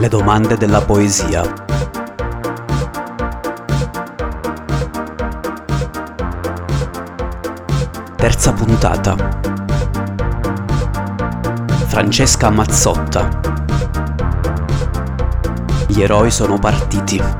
Le 0.00 0.08
domande 0.08 0.56
della 0.56 0.80
poesia. 0.80 1.42
Terza 8.16 8.52
puntata. 8.54 9.14
Francesca 11.86 12.48
Mazzotta. 12.48 13.28
Gli 15.86 16.00
eroi 16.00 16.30
sono 16.30 16.58
partiti. 16.58 17.39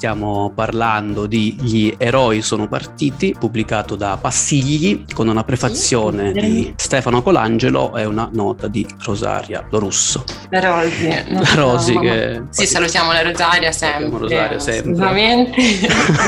Stiamo 0.00 0.50
parlando 0.54 1.26
di 1.26 1.58
Gli 1.60 1.94
eroi 1.98 2.40
sono 2.40 2.68
partiti, 2.68 3.36
pubblicato 3.38 3.96
da 3.96 4.16
Passigli, 4.18 5.04
con 5.12 5.28
una 5.28 5.44
prefazione 5.44 6.32
sì, 6.32 6.40
di 6.40 6.72
Stefano 6.74 7.20
Colangelo 7.20 7.94
e 7.94 8.06
una 8.06 8.26
nota 8.32 8.66
di 8.66 8.86
Rosaria 9.04 9.66
Lorusso. 9.68 10.24
La 10.48 10.60
Rosi. 10.60 11.06
La 11.28 11.54
Rosi 11.54 11.98
che... 11.98 12.44
Sì, 12.48 12.64
salutiamo 12.66 13.12
la 13.12 13.20
Rosaria 13.20 13.72
sempre. 13.72 14.20
Rosaria 14.20 14.58
sempre. 14.58 14.92
Assolutamente. 14.92 15.60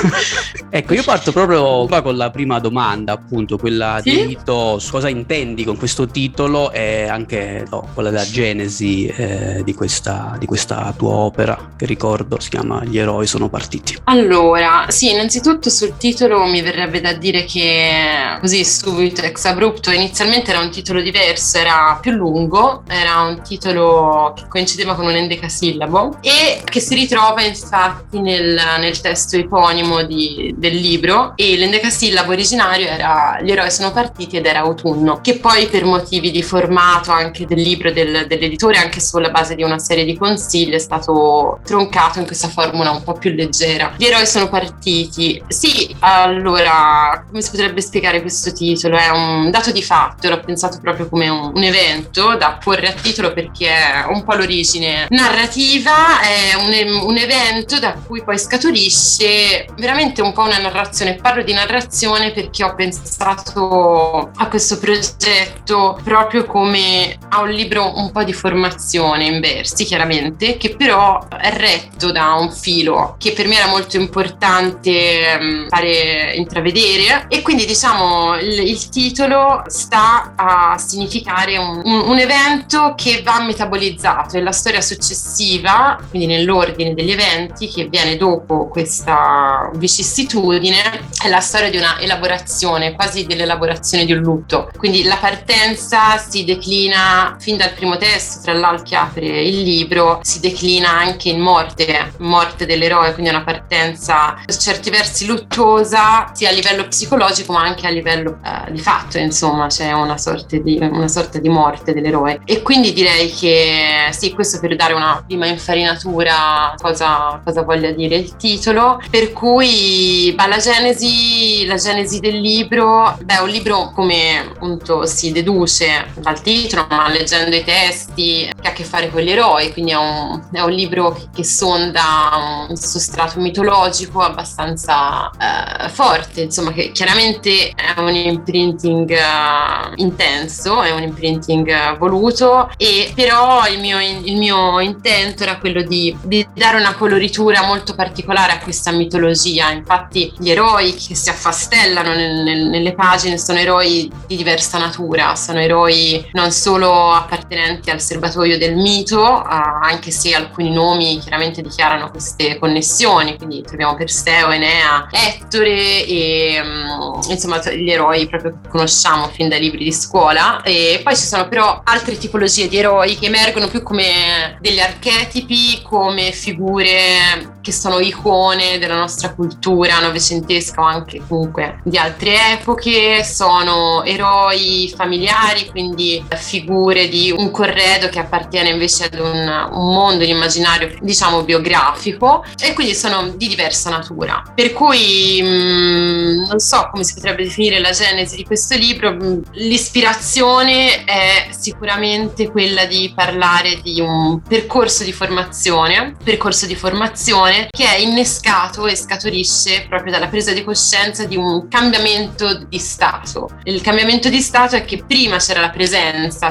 ecco, 0.68 0.92
io 0.92 1.02
parto 1.02 1.32
proprio 1.32 1.86
qua 1.86 2.02
con 2.02 2.18
la 2.18 2.30
prima 2.30 2.58
domanda, 2.58 3.14
appunto, 3.14 3.56
quella 3.56 4.00
sì? 4.02 4.10
di 4.10 4.26
Vito, 4.26 4.78
cosa 4.90 5.08
intendi 5.08 5.64
con 5.64 5.78
questo 5.78 6.06
titolo 6.08 6.72
e 6.72 7.08
anche 7.08 7.64
no, 7.70 7.88
quella 7.94 8.10
della 8.10 8.28
genesi 8.28 9.06
eh, 9.06 9.62
di, 9.64 9.72
questa, 9.72 10.36
di 10.38 10.44
questa 10.44 10.92
tua 10.94 11.14
opera, 11.14 11.70
che 11.74 11.86
ricordo 11.86 12.38
si 12.38 12.50
chiama 12.50 12.84
Gli 12.84 12.98
eroi 12.98 13.26
sono 13.26 13.48
partiti 13.48 13.60
partiti? 13.62 13.96
Allora, 14.04 14.86
sì, 14.88 15.10
innanzitutto 15.10 15.70
sul 15.70 15.96
titolo 15.96 16.44
mi 16.44 16.60
verrebbe 16.60 17.00
da 17.00 17.12
dire 17.12 17.44
che 17.44 18.36
così 18.40 18.64
subito, 18.64 19.22
ex 19.22 19.44
abrupto, 19.44 19.90
inizialmente 19.92 20.50
era 20.50 20.60
un 20.60 20.70
titolo 20.70 21.00
diverso, 21.00 21.58
era 21.58 21.98
più 22.00 22.10
lungo, 22.12 22.82
era 22.88 23.20
un 23.20 23.40
titolo 23.42 24.34
che 24.36 24.44
coincideva 24.48 24.94
con 24.94 25.06
un 25.06 25.14
endecasillabo 25.14 26.18
e 26.20 26.62
che 26.64 26.80
si 26.80 26.94
ritrova 26.94 27.42
infatti 27.42 28.20
nel, 28.20 28.58
nel 28.78 29.00
testo 29.00 29.36
eponimo 29.36 30.02
di, 30.02 30.52
del 30.56 30.74
libro 30.74 31.34
e 31.36 31.56
l'endecasillabo 31.56 32.32
originario 32.32 32.86
era 32.86 33.38
Gli 33.42 33.50
eroi 33.50 33.70
sono 33.70 33.92
partiti 33.92 34.36
ed 34.36 34.46
era 34.46 34.60
autunno, 34.60 35.20
che 35.20 35.38
poi 35.38 35.66
per 35.66 35.84
motivi 35.84 36.30
di 36.30 36.42
formato 36.42 37.12
anche 37.12 37.46
del 37.46 37.60
libro 37.60 37.92
del, 37.92 38.26
dell'editore, 38.26 38.78
anche 38.78 39.00
sulla 39.00 39.30
base 39.30 39.54
di 39.54 39.62
una 39.62 39.78
serie 39.78 40.04
di 40.04 40.16
consigli, 40.16 40.72
è 40.72 40.78
stato 40.78 41.60
troncato 41.64 42.18
in 42.18 42.26
questa 42.26 42.48
formula 42.48 42.90
un 42.90 43.02
po' 43.04 43.12
più 43.12 43.30
leggera 43.30 43.51
leggera. 43.52 43.92
Gli 43.96 44.06
eroi 44.06 44.26
sono 44.26 44.48
partiti. 44.48 45.42
Sì, 45.48 45.94
allora, 46.00 47.24
come 47.26 47.42
si 47.42 47.50
potrebbe 47.50 47.82
spiegare 47.82 48.22
questo 48.22 48.52
titolo? 48.52 48.96
È 48.96 49.10
un 49.10 49.50
dato 49.50 49.70
di 49.70 49.82
fatto, 49.82 50.28
l'ho 50.28 50.40
pensato 50.40 50.78
proprio 50.80 51.08
come 51.08 51.28
un, 51.28 51.52
un 51.54 51.62
evento 51.62 52.34
da 52.36 52.58
porre 52.62 52.88
a 52.88 52.92
titolo 52.92 53.32
perché 53.32 53.68
è 53.68 54.04
un 54.08 54.24
po' 54.24 54.34
l'origine 54.34 55.06
narrativa, 55.10 56.20
è 56.20 56.54
un, 56.54 57.02
un 57.04 57.16
evento 57.16 57.78
da 57.78 57.94
cui 57.94 58.22
poi 58.24 58.38
scaturisce 58.38 59.66
veramente 59.76 60.22
un 60.22 60.32
po' 60.32 60.42
una 60.42 60.58
narrazione. 60.58 61.16
Parlo 61.16 61.42
di 61.42 61.52
narrazione 61.52 62.32
perché 62.32 62.64
ho 62.64 62.74
pensato 62.74 64.30
a 64.34 64.48
questo 64.48 64.78
progetto 64.78 66.00
proprio 66.02 66.46
come 66.46 67.18
a 67.28 67.40
un 67.40 67.50
libro 67.50 67.98
un 67.98 68.10
po' 68.10 68.24
di 68.24 68.32
formazione 68.32 69.24
in 69.24 69.40
versi, 69.40 69.84
chiaramente, 69.84 70.56
che 70.56 70.74
però 70.74 71.26
è 71.28 71.52
retto 71.52 72.10
da 72.10 72.34
un 72.34 72.50
filo 72.50 73.16
che 73.18 73.32
per 73.32 73.41
per 73.42 73.50
me 73.50 73.56
era 73.56 73.66
molto 73.66 73.96
importante 73.96 75.36
um, 75.40 75.68
fare 75.68 76.32
intravedere 76.36 77.26
e 77.26 77.42
quindi 77.42 77.66
diciamo 77.66 78.36
il, 78.36 78.60
il 78.60 78.88
titolo 78.88 79.64
sta 79.66 80.34
a 80.36 80.78
significare 80.78 81.58
un, 81.58 81.82
un, 81.84 82.08
un, 82.08 82.18
evento 82.20 82.94
che 82.96 83.22
va 83.24 83.40
metabolizzato 83.40 84.36
e 84.36 84.42
la 84.42 84.52
storia 84.52 84.80
successiva, 84.80 85.98
quindi 86.08 86.28
nell'ordine 86.28 86.94
degli 86.94 87.10
eventi 87.10 87.66
che 87.66 87.86
viene 87.86 88.16
dopo 88.16 88.68
questa 88.68 89.68
vicissitudine, 89.74 91.08
è 91.20 91.28
la 91.28 91.40
storia 91.40 91.68
di 91.68 91.78
una 91.78 91.98
elaborazione, 91.98 92.92
quasi 92.94 93.26
dell'elaborazione 93.26 94.04
di 94.04 94.12
un 94.12 94.20
lutto. 94.20 94.70
Quindi 94.76 95.02
la 95.02 95.16
partenza 95.16 96.16
si 96.16 96.44
declina 96.44 97.36
fin 97.40 97.56
dal 97.56 97.72
primo 97.72 97.96
testo, 97.96 98.40
tra 98.42 98.52
l'altro 98.52 98.84
che 98.84 98.94
apre 98.94 99.42
il 99.42 99.62
libro, 99.62 100.20
si 100.22 100.38
declina 100.38 100.90
anche 100.90 101.30
in 101.30 101.40
morte, 101.40 102.12
morte 102.18 102.66
dell'eroe, 102.66 103.14
quindi 103.14 103.30
una 103.32 103.44
partenza 103.44 104.36
per 104.44 104.56
certi 104.56 104.90
versi 104.90 105.26
luttuosa 105.26 106.30
sia 106.32 106.50
a 106.50 106.52
livello 106.52 106.86
psicologico 106.86 107.52
ma 107.52 107.62
anche 107.62 107.86
a 107.86 107.90
livello 107.90 108.38
eh, 108.44 108.72
di 108.72 108.78
fatto 108.78 109.18
insomma 109.18 109.66
c'è 109.66 109.92
una 109.92 110.18
sorta, 110.18 110.56
di, 110.56 110.78
una 110.80 111.08
sorta 111.08 111.38
di 111.38 111.48
morte 111.48 111.92
dell'eroe. 111.92 112.40
E 112.44 112.62
quindi 112.62 112.92
direi 112.92 113.32
che 113.32 114.08
sì 114.10 114.32
questo 114.32 114.60
per 114.60 114.76
dare 114.76 114.94
una 114.94 115.22
prima 115.26 115.46
infarinatura 115.46 116.74
cosa, 116.80 117.40
cosa 117.44 117.62
voglia 117.62 117.90
dire 117.90 118.16
il 118.16 118.36
titolo. 118.36 119.00
Per 119.10 119.32
cui 119.32 120.32
bah, 120.34 120.46
la 120.46 120.58
genesi 120.58 121.66
la 121.66 121.76
genesi 121.76 122.20
del 122.20 122.40
libro 122.40 123.18
beh 123.22 123.38
un 123.38 123.48
libro 123.48 123.90
come 123.94 124.38
appunto 124.38 125.06
si 125.06 125.32
deduce 125.32 126.06
dal 126.18 126.40
titolo 126.40 126.86
ma 126.88 127.08
leggendo 127.08 127.54
i 127.54 127.64
testi 127.64 128.50
che 128.60 128.68
ha 128.68 128.70
a 128.70 128.72
che 128.72 128.84
fare 128.84 129.10
con 129.10 129.20
gli 129.20 129.30
eroi 129.30 129.72
quindi 129.72 129.92
è 129.92 129.96
un, 129.96 130.40
è 130.52 130.60
un 130.60 130.70
libro 130.70 131.12
che, 131.12 131.28
che 131.34 131.44
sonda 131.44 132.66
un 132.68 132.76
sostrato 132.76 133.21
sostrato 133.22 133.40
mitologico 133.40 134.20
abbastanza 134.20 135.30
eh, 135.30 135.88
forte, 135.88 136.42
insomma 136.42 136.72
che 136.72 136.90
chiaramente 136.92 137.70
è 137.70 137.98
un 137.98 138.14
imprinting 138.14 139.10
uh, 139.10 139.92
intenso, 139.96 140.82
è 140.82 140.90
un 140.90 141.02
imprinting 141.02 141.68
uh, 141.68 141.98
voluto 141.98 142.70
e 142.76 143.12
però 143.14 143.66
il 143.68 143.80
mio, 143.80 144.00
il 144.00 144.36
mio 144.36 144.80
intento 144.80 145.42
era 145.42 145.58
quello 145.58 145.82
di, 145.82 146.16
di, 146.22 146.46
dare 146.54 146.78
una 146.78 146.94
coloritura 146.94 147.62
molto 147.64 147.94
particolare 147.94 148.52
a 148.52 148.58
questa 148.58 148.90
mitologia, 148.90 149.70
infatti 149.70 150.32
gli 150.38 150.50
eroi 150.50 150.94
che 150.94 151.14
si 151.14 151.28
affastellano 151.28 152.14
nel, 152.14 152.42
nel, 152.42 152.68
nelle 152.68 152.94
pagine 152.94 153.38
sono 153.38 153.58
eroi 153.58 154.10
di 154.26 154.36
diversa 154.36 154.78
natura, 154.78 155.34
sono 155.36 155.60
eroi 155.60 156.28
non 156.32 156.50
solo 156.50 157.12
appartenenti 157.12 157.90
al 157.90 158.00
serbatoio 158.00 158.58
del 158.58 158.74
mito, 158.76 159.20
uh, 159.20 159.46
anche 159.46 160.10
se 160.10 160.34
alcuni 160.34 160.70
nomi 160.70 161.18
chiaramente 161.18 161.62
dichiarano 161.62 162.10
queste 162.10 162.58
connessioni, 162.58 163.11
nazioni, 163.12 163.36
quindi 163.36 163.62
troviamo 163.62 163.94
Perseo, 163.94 164.50
Enea, 164.50 165.08
Ettore 165.10 166.06
e 166.06 166.60
um, 166.62 167.20
insomma 167.28 167.58
gli 167.70 167.90
eroi 167.90 168.26
proprio 168.26 168.58
che 168.62 168.68
conosciamo 168.68 169.28
fin 169.28 169.48
dai 169.48 169.60
libri 169.60 169.84
di 169.84 169.92
scuola. 169.92 170.62
E 170.62 171.00
poi 171.02 171.16
ci 171.16 171.24
sono 171.24 171.48
però 171.48 171.82
altre 171.84 172.16
tipologie 172.16 172.68
di 172.68 172.78
eroi 172.78 173.16
che 173.16 173.26
emergono 173.26 173.68
più 173.68 173.82
come 173.82 174.58
degli 174.60 174.80
archetipi, 174.80 175.82
come 175.82 176.32
figure 176.32 177.51
che 177.62 177.72
sono 177.72 178.00
icone 178.00 178.78
della 178.78 178.96
nostra 178.96 179.32
cultura 179.32 180.00
novecentesca 180.00 180.80
o 180.80 180.84
anche 180.84 181.22
comunque 181.26 181.80
di 181.84 181.96
altre 181.96 182.52
epoche, 182.52 183.24
sono 183.24 184.02
eroi 184.04 184.92
familiari, 184.94 185.70
quindi 185.70 186.22
figure 186.34 187.08
di 187.08 187.30
un 187.30 187.50
corredo 187.50 188.08
che 188.08 188.18
appartiene 188.18 188.70
invece 188.70 189.04
ad 189.04 189.18
un, 189.18 189.68
un 189.72 189.94
mondo, 189.94 190.24
un 190.24 190.30
immaginario 190.30 190.94
diciamo 191.00 191.42
biografico 191.44 192.44
e 192.60 192.74
quindi 192.74 192.94
sono 192.94 193.28
di 193.28 193.48
diversa 193.48 193.90
natura. 193.90 194.42
Per 194.54 194.72
cui 194.72 195.40
mh, 195.40 195.46
mm, 195.46 196.44
non 196.48 196.58
so 196.58 196.88
come 196.90 197.04
si 197.04 197.14
potrebbe 197.14 197.44
definire 197.44 197.78
la 197.78 197.92
genesi 197.92 198.36
di 198.36 198.44
questo 198.44 198.76
libro, 198.76 199.12
mm, 199.12 199.40
l'ispirazione 199.52 201.04
è 201.04 201.48
sicuramente 201.50 202.50
quella 202.50 202.86
di 202.86 203.12
parlare 203.14 203.80
di 203.82 204.00
un 204.00 204.40
percorso 204.42 205.04
di 205.04 205.12
formazione, 205.12 206.16
percorso 206.22 206.66
di 206.66 206.74
formazione 206.74 207.51
che 207.70 207.84
è 207.84 207.96
innescato 207.96 208.86
e 208.86 208.96
scaturisce 208.96 209.86
proprio 209.88 210.12
dalla 210.12 210.28
presa 210.28 210.52
di 210.52 210.64
coscienza 210.64 211.24
di 211.24 211.36
un 211.36 211.68
cambiamento 211.68 212.64
di 212.68 212.78
stato. 212.78 213.48
Il 213.64 213.80
cambiamento 213.80 214.28
di 214.28 214.40
stato 214.40 214.76
è 214.76 214.84
che 214.84 215.04
prima 215.06 215.38
c'era 215.38 215.60
la 215.60 215.70
presenza 215.70 216.50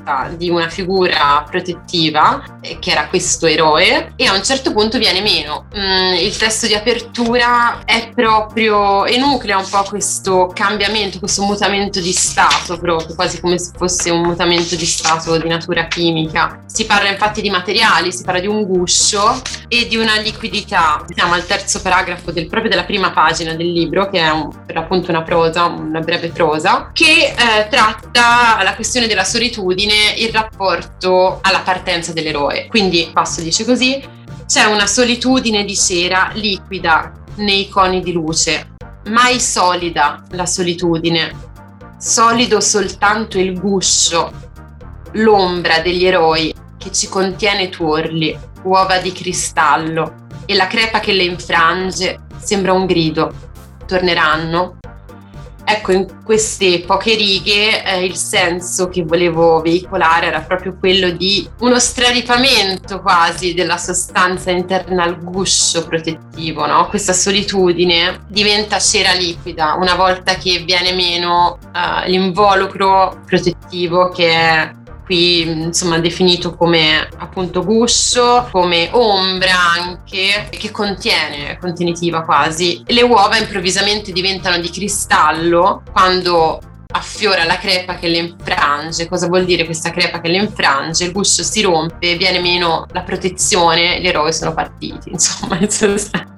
certa 0.00 0.30
di 0.36 0.48
una 0.48 0.68
figura 0.68 1.44
protettiva, 1.48 2.58
eh, 2.60 2.78
che 2.78 2.90
era 2.90 3.08
questo 3.08 3.46
eroe, 3.46 4.12
e 4.16 4.26
a 4.26 4.34
un 4.34 4.42
certo 4.42 4.72
punto 4.72 4.98
viene 4.98 5.20
meno. 5.20 5.66
Mm, 5.76 6.14
il 6.14 6.36
testo 6.36 6.66
di 6.66 6.74
apertura 6.74 7.82
è 7.84 8.10
proprio, 8.14 9.04
enuclea 9.04 9.58
un 9.58 9.68
po' 9.68 9.82
questo 9.88 10.50
cambiamento, 10.54 11.18
questo 11.18 11.42
mutamento 11.42 12.00
di 12.00 12.12
stato 12.12 12.78
proprio, 12.78 13.14
quasi 13.14 13.40
come 13.40 13.58
se 13.58 13.72
fosse 13.76 14.10
un 14.10 14.22
mutamento 14.22 14.74
di 14.74 14.86
stato 14.86 15.36
di 15.38 15.48
natura 15.48 15.86
chimica. 15.86 16.64
Si 16.66 16.86
parla 16.86 17.10
infatti 17.10 17.42
di 17.42 17.50
materiali, 17.50 18.12
si 18.12 18.22
parla 18.22 18.40
di 18.40 18.46
un 18.46 18.64
guscio 18.64 19.40
e 19.68 19.86
di 19.86 19.96
una 19.96 20.16
liquidità. 20.16 21.04
Siamo 21.14 21.34
al 21.34 21.46
terzo 21.46 21.80
paragrafo 21.82 22.30
del, 22.30 22.46
proprio 22.46 22.70
della 22.70 22.84
prima 22.84 23.10
pagina 23.10 23.54
del 23.54 23.70
libro, 23.70 24.08
che 24.08 24.20
è 24.20 24.30
un, 24.30 24.50
per 24.64 24.76
appunto 24.76 25.10
una 25.10 25.22
prosa, 25.22 25.64
una 25.66 26.00
breve 26.00 26.28
prosa, 26.28 26.90
che 26.92 27.34
eh, 27.36 27.68
tratta 27.68 28.62
la 28.62 28.74
questione 28.74 29.06
della 29.06 29.24
solitudine, 29.24 29.89
il 30.16 30.30
rapporto 30.30 31.38
alla 31.42 31.60
partenza 31.60 32.12
dell'eroe. 32.12 32.66
Quindi, 32.68 33.10
passo 33.12 33.40
dice 33.40 33.64
così, 33.64 34.02
c'è 34.46 34.64
una 34.64 34.86
solitudine 34.86 35.64
di 35.64 35.76
cera 35.76 36.30
liquida 36.34 37.12
nei 37.36 37.68
coni 37.68 38.02
di 38.02 38.12
luce, 38.12 38.74
mai 39.06 39.40
solida 39.40 40.24
la 40.30 40.46
solitudine. 40.46 41.48
solido 41.98 42.60
soltanto 42.60 43.38
il 43.38 43.60
guscio, 43.60 44.32
l'ombra 45.12 45.80
degli 45.80 46.06
eroi 46.06 46.54
che 46.78 46.90
ci 46.92 47.08
contiene 47.08 47.68
tuorli, 47.68 48.36
uova 48.62 48.98
di 48.98 49.12
cristallo, 49.12 50.26
e 50.46 50.54
la 50.54 50.66
crepa 50.66 50.98
che 50.98 51.12
le 51.12 51.24
infrange 51.24 52.20
sembra 52.38 52.72
un 52.72 52.86
grido. 52.86 53.32
Torneranno? 53.86 54.79
Ecco, 55.64 55.92
in 55.92 56.06
queste 56.24 56.80
poche 56.80 57.14
righe 57.14 57.84
eh, 57.84 58.04
il 58.04 58.16
senso 58.16 58.88
che 58.88 59.04
volevo 59.04 59.60
veicolare 59.60 60.26
era 60.26 60.40
proprio 60.40 60.76
quello 60.78 61.10
di 61.10 61.48
uno 61.60 61.78
straripamento 61.78 63.00
quasi 63.00 63.54
della 63.54 63.76
sostanza 63.76 64.50
interna 64.50 65.04
al 65.04 65.22
guscio 65.22 65.86
protettivo, 65.86 66.66
no? 66.66 66.88
Questa 66.88 67.12
solitudine 67.12 68.24
diventa 68.28 68.78
cera 68.78 69.12
liquida 69.12 69.74
una 69.74 69.94
volta 69.94 70.34
che 70.34 70.62
viene 70.64 70.92
meno 70.92 71.58
uh, 71.72 72.08
l'involucro 72.08 73.20
protettivo 73.26 74.08
che 74.08 74.30
è 74.30 74.74
qui 75.10 75.40
insomma 75.40 75.98
definito 75.98 76.54
come 76.54 77.08
appunto 77.18 77.64
guscio, 77.64 78.48
come 78.52 78.88
ombra 78.92 79.58
anche, 79.76 80.46
che 80.48 80.70
contiene, 80.70 81.58
contenitiva 81.58 82.22
quasi. 82.22 82.84
Le 82.86 83.02
uova 83.02 83.36
improvvisamente 83.36 84.12
diventano 84.12 84.58
di 84.58 84.70
cristallo 84.70 85.82
quando 85.90 86.60
affiora 86.92 87.42
la 87.42 87.58
crepa 87.58 87.96
che 87.96 88.06
le 88.06 88.18
infrange. 88.18 89.08
Cosa 89.08 89.26
vuol 89.26 89.44
dire 89.44 89.64
questa 89.64 89.90
crepa 89.90 90.20
che 90.20 90.28
le 90.28 90.36
infrange? 90.36 91.06
Il 91.06 91.12
guscio 91.12 91.42
si 91.42 91.60
rompe, 91.60 92.14
viene 92.14 92.38
meno 92.38 92.86
la 92.92 93.02
protezione, 93.02 94.00
gli 94.00 94.06
eroi 94.06 94.32
sono 94.32 94.54
partiti, 94.54 95.10
insomma, 95.10 95.58
in 95.58 95.68
sostanza. 95.68 96.29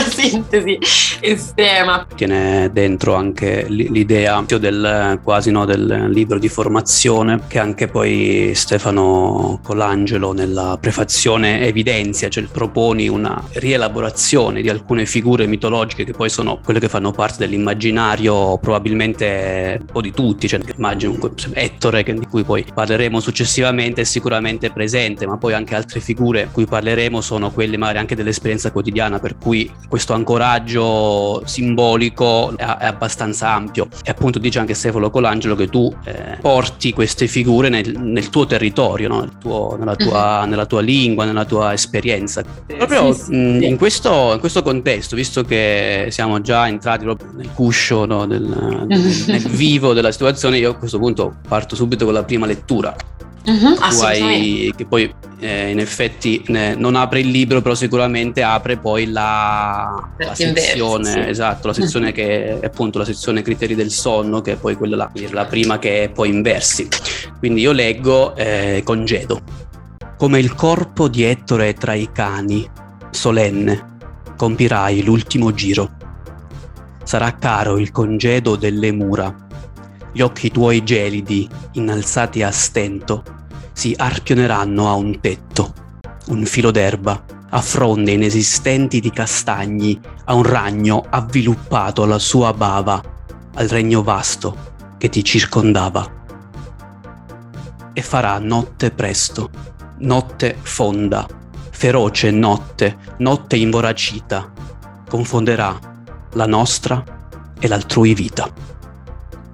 Sintesi 0.00 0.78
estrema. 1.20 2.06
Tiene 2.14 2.70
dentro 2.72 3.14
anche 3.14 3.66
l'idea 3.68 4.44
del 4.46 5.20
quasi 5.22 5.50
no, 5.50 5.64
del 5.64 6.06
libro 6.10 6.38
di 6.38 6.48
formazione 6.48 7.40
che 7.46 7.58
anche 7.58 7.88
poi 7.88 8.52
Stefano 8.54 9.60
Colangelo 9.62 10.32
nella 10.32 10.78
prefazione 10.80 11.66
evidenzia, 11.66 12.28
cioè 12.28 12.44
proponi 12.44 13.08
una 13.08 13.42
rielaborazione 13.52 14.62
di 14.62 14.68
alcune 14.68 15.06
figure 15.06 15.46
mitologiche 15.46 16.04
che 16.04 16.12
poi 16.12 16.28
sono 16.28 16.60
quelle 16.62 16.80
che 16.80 16.88
fanno 16.88 17.10
parte 17.10 17.38
dell'immaginario 17.38 18.58
probabilmente 18.58 19.76
un 19.80 19.86
po' 19.86 20.00
di 20.00 20.12
tutti, 20.12 20.48
cioè 20.48 20.60
immagino 20.76 21.18
Ettore 21.52 22.02
di 22.02 22.26
cui 22.26 22.44
poi 22.44 22.64
parleremo 22.72 23.20
successivamente 23.20 24.02
è 24.02 24.04
sicuramente 24.04 24.70
presente, 24.70 25.26
ma 25.26 25.36
poi 25.36 25.54
anche 25.54 25.74
altre 25.74 26.00
figure 26.00 26.44
di 26.44 26.50
cui 26.52 26.66
parleremo 26.66 27.20
sono 27.20 27.50
quelle 27.50 27.76
magari 27.76 27.98
anche 27.98 28.14
dell'esperienza 28.14 28.70
quotidiana 28.70 29.18
per 29.18 29.36
cui 29.36 29.70
questo 29.88 30.12
ancoraggio 30.12 31.42
simbolico 31.46 32.56
è, 32.56 32.64
è, 32.64 32.86
abbastanza 32.86 33.52
ampio 33.52 33.88
e 34.04 34.10
appunto 34.10 34.38
dice 34.38 34.58
anche 34.58 34.74
Stefano 34.74 35.10
Colangelo 35.10 35.54
che 35.54 35.68
tu 35.68 35.94
eh, 36.04 36.38
porti 36.40 36.92
queste 36.92 37.26
figure 37.26 37.68
nel, 37.68 37.98
nel 37.98 38.28
tuo 38.30 38.46
territorio, 38.46 39.08
no? 39.08 39.20
nel 39.20 39.32
tuo, 39.38 39.76
nella, 39.78 39.96
tua, 39.96 40.40
mm-hmm. 40.40 40.50
nella, 40.50 40.66
tua, 40.66 40.80
lingua, 40.80 41.24
nella 41.24 41.44
tua 41.44 41.72
esperienza. 41.72 42.42
Proprio 42.66 43.12
sì, 43.12 43.22
sì, 43.24 43.34
mh, 43.34 43.62
In, 43.62 43.76
questo, 43.76 44.32
in, 44.34 44.40
questo, 44.40 44.62
contesto, 44.62 45.16
visto 45.16 45.42
che 45.42 46.08
siamo 46.10 46.40
già 46.40 46.66
entrati 46.66 47.04
proprio 47.04 47.30
nel 47.34 47.50
cuscio, 47.52 48.04
no? 48.04 48.26
del, 48.26 48.42
nel, 48.42 49.24
nel 49.26 49.42
vivo 49.48 49.92
della 49.92 50.12
situazione, 50.12 50.58
io 50.58 50.70
a 50.70 50.74
questo 50.74 50.98
punto 50.98 51.36
parto 51.46 51.74
subito 51.74 52.04
con 52.04 52.14
la 52.14 52.24
prima 52.24 52.46
lettura. 52.46 52.94
Uh-huh, 53.46 53.76
hai, 53.80 54.72
che 54.76 54.86
poi 54.86 55.14
eh, 55.38 55.70
in 55.70 55.78
effetti 55.78 56.42
eh, 56.48 56.74
non 56.76 56.96
apre 56.96 57.20
il 57.20 57.28
libro, 57.28 57.62
però 57.62 57.76
sicuramente 57.76 58.42
apre 58.42 58.76
poi 58.76 59.06
la, 59.06 60.10
la 60.18 60.34
sezione, 60.34 61.10
sì. 61.12 61.18
esatto, 61.20 61.68
la 61.68 61.72
sezione 61.72 62.10
che 62.10 62.58
è 62.58 62.66
appunto 62.66 62.98
la 62.98 63.04
sezione 63.04 63.42
criteri 63.42 63.76
del 63.76 63.92
sonno, 63.92 64.40
che 64.40 64.52
è 64.52 64.56
poi 64.56 64.74
quella 64.74 64.96
là, 64.96 65.12
la 65.30 65.44
prima 65.44 65.78
che 65.78 66.02
è 66.02 66.08
poi 66.08 66.30
in 66.30 66.42
versi. 66.42 66.88
Quindi 67.38 67.60
io 67.60 67.70
leggo 67.70 68.34
eh, 68.34 68.82
congedo. 68.84 69.40
Come 70.18 70.40
il 70.40 70.56
corpo 70.56 71.06
di 71.06 71.22
Ettore 71.22 71.74
tra 71.74 71.94
i 71.94 72.10
cani, 72.10 72.68
solenne, 73.10 73.98
compirai 74.36 75.04
l'ultimo 75.04 75.54
giro. 75.54 75.92
Sarà 77.04 77.36
caro 77.36 77.78
il 77.78 77.92
congedo 77.92 78.56
delle 78.56 78.90
mura 78.90 79.44
gli 80.16 80.22
occhi 80.22 80.50
tuoi 80.50 80.82
gelidi, 80.82 81.46
innalzati 81.72 82.42
a 82.42 82.50
stento, 82.50 83.22
si 83.76 83.94
arpioneranno 83.94 84.88
a 84.88 84.94
un 84.94 85.20
tetto, 85.20 85.74
un 86.28 86.46
filo 86.46 86.70
d'erba, 86.70 87.22
a 87.50 87.60
fronde 87.60 88.12
inesistenti 88.12 89.00
di 89.00 89.10
castagni, 89.10 90.00
a 90.24 90.32
un 90.32 90.44
ragno 90.44 91.04
avviluppato 91.10 92.02
alla 92.02 92.18
sua 92.18 92.54
bava, 92.54 93.02
al 93.52 93.68
regno 93.68 94.02
vasto 94.02 94.94
che 94.96 95.10
ti 95.10 95.22
circondava. 95.22 96.10
E 97.92 98.00
farà 98.00 98.38
notte 98.38 98.90
presto, 98.92 99.50
notte 99.98 100.56
fonda, 100.62 101.26
feroce 101.68 102.30
notte, 102.30 102.96
notte 103.18 103.56
invoracita, 103.56 104.52
confonderà 105.06 105.78
la 106.32 106.46
nostra 106.46 107.04
e 107.60 107.68
l'altrui 107.68 108.14
vita. 108.14 108.50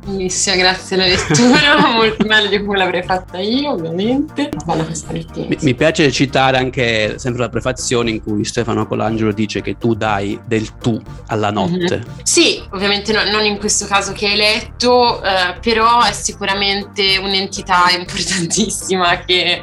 Bellissima, 0.05 0.57
grazie 0.57 0.97
alla 0.97 1.07
lettura, 1.07 1.87
molto 1.95 2.27
meglio 2.27 2.49
di 2.49 2.65
come 2.65 2.77
l'avrei 2.77 3.05
fatta 3.05 3.39
io, 3.39 3.71
ovviamente. 3.71 4.49
Mi, 4.67 5.57
mi, 5.61 5.75
piace 5.75 6.11
citare 6.11 6.57
anche 6.57 7.19
sempre 7.19 7.43
la 7.43 7.49
prefazione 7.49 8.11
in 8.11 8.21
cui 8.21 8.45
Stefano 8.45 8.87
Colangelo 8.87 9.33
dice 9.33 9.61
che 9.61 9.79
tu 9.79 9.95
dai 9.95 10.41
del 10.45 10.77
tu 10.79 11.01
alla 11.27 11.53
mhm. 11.53 11.55
notte. 11.55 11.97
Mm-hmm. 11.99 12.19
Sì, 12.25 12.61
ovviamente 12.71 13.13
no, 13.13 13.23
non 13.31 13.45
in 13.45 13.59
questo 13.59 13.87
caso 13.87 14.13
che 14.13 14.27
hai 14.27 14.37
letto, 14.37 15.23
eh, 15.23 15.55
però 15.61 16.03
è 16.03 16.13
sicuramente 16.13 17.19
un'entità 17.19 17.85
importantissima 17.97 19.21
che 19.25 19.63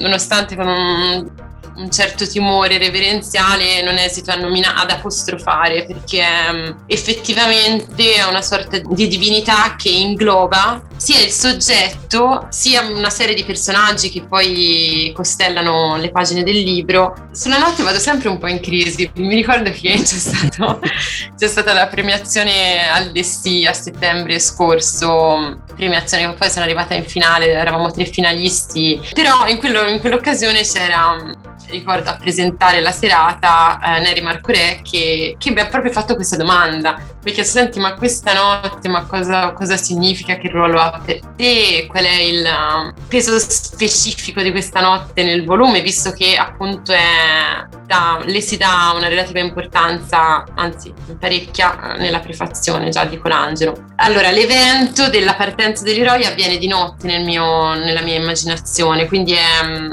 nonostante 0.00 0.56
con 0.56 0.66
un 0.66 1.30
un 1.76 1.90
certo 1.90 2.26
timore 2.26 2.78
reverenziale 2.78 3.82
non 3.82 3.96
esito 3.96 4.30
a 4.30 4.36
nominare, 4.36 4.80
ad 4.80 4.90
apostrofare 4.90 5.84
perché 5.86 6.24
um, 6.50 6.84
effettivamente 6.86 8.14
è 8.14 8.24
una 8.24 8.42
sorta 8.42 8.78
di 8.78 9.08
divinità 9.08 9.74
che 9.76 9.88
ingloba 9.88 10.82
sia 10.96 11.20
il 11.20 11.30
soggetto 11.30 12.46
sia 12.50 12.82
una 12.82 13.10
serie 13.10 13.34
di 13.34 13.44
personaggi 13.44 14.10
che 14.10 14.22
poi 14.22 15.12
costellano 15.14 15.96
le 15.96 16.10
pagine 16.10 16.42
del 16.42 16.56
libro. 16.56 17.28
Sulla 17.32 17.58
notte 17.58 17.82
vado 17.82 17.98
sempre 17.98 18.28
un 18.28 18.38
po' 18.38 18.46
in 18.46 18.60
crisi, 18.60 19.10
mi 19.16 19.34
ricordo 19.34 19.70
che 19.70 19.92
c'è, 19.98 20.04
stato, 20.04 20.80
c'è 21.36 21.46
stata 21.46 21.72
la 21.72 21.88
premiazione 21.88 22.88
al 22.88 23.10
Destì 23.10 23.66
a 23.66 23.72
settembre 23.72 24.38
scorso, 24.38 25.62
premiazione 25.74 26.28
che 26.28 26.36
poi 26.38 26.50
sono 26.50 26.64
arrivata 26.64 26.94
in 26.94 27.04
finale, 27.04 27.48
eravamo 27.48 27.90
tre 27.90 28.06
finalisti, 28.06 29.00
però 29.12 29.46
in, 29.46 29.58
quello, 29.58 29.86
in 29.86 30.00
quell'occasione 30.00 30.62
c'era 30.62 31.16
ricordo 31.68 32.10
a 32.10 32.16
presentare 32.16 32.80
la 32.80 32.90
serata 32.90 33.78
eh, 33.82 34.00
Neri 34.00 34.20
Marco 34.20 34.52
Re 34.52 34.80
che, 34.82 35.36
che, 35.38 35.50
mi 35.50 35.60
ha 35.60 35.66
proprio 35.66 35.92
fatto 35.92 36.14
questa 36.14 36.36
domanda. 36.36 36.98
Mi 37.22 37.30
ha 37.30 37.34
chiesto 37.34 37.58
senti 37.58 37.80
ma 37.80 37.94
questa 37.94 38.32
notte 38.32 38.88
ma 38.88 39.04
cosa, 39.04 39.52
cosa, 39.52 39.76
significa? 39.76 40.36
Che 40.36 40.48
ruolo 40.48 40.80
ha 40.80 41.00
per 41.04 41.20
te? 41.36 41.86
Qual 41.88 42.04
è 42.04 42.20
il 42.20 42.44
um, 42.44 42.94
peso 43.08 43.38
specifico 43.38 44.42
di 44.42 44.50
questa 44.50 44.80
notte 44.80 45.22
nel 45.22 45.44
volume 45.44 45.80
visto 45.80 46.12
che 46.12 46.36
appunto 46.36 46.92
è, 46.92 47.66
da, 47.86 48.20
le 48.24 48.40
si 48.40 48.56
dà 48.56 48.92
una 48.94 49.08
relativa 49.08 49.40
importanza 49.40 50.44
anzi 50.54 50.92
parecchia 51.18 51.94
eh, 51.94 51.98
nella 51.98 52.20
prefazione 52.20 52.90
già 52.90 53.04
di 53.04 53.18
Colangelo. 53.18 53.92
Allora 53.96 54.30
l'evento 54.30 55.08
della 55.08 55.34
partenza 55.34 55.82
degli 55.82 56.00
eroi 56.00 56.24
avviene 56.24 56.58
di 56.58 56.66
notte 56.66 57.06
nel 57.06 57.24
mio, 57.24 57.74
nella 57.74 58.02
mia 58.02 58.16
immaginazione 58.16 59.06
quindi 59.06 59.32
è, 59.32 59.64
mm, 59.64 59.92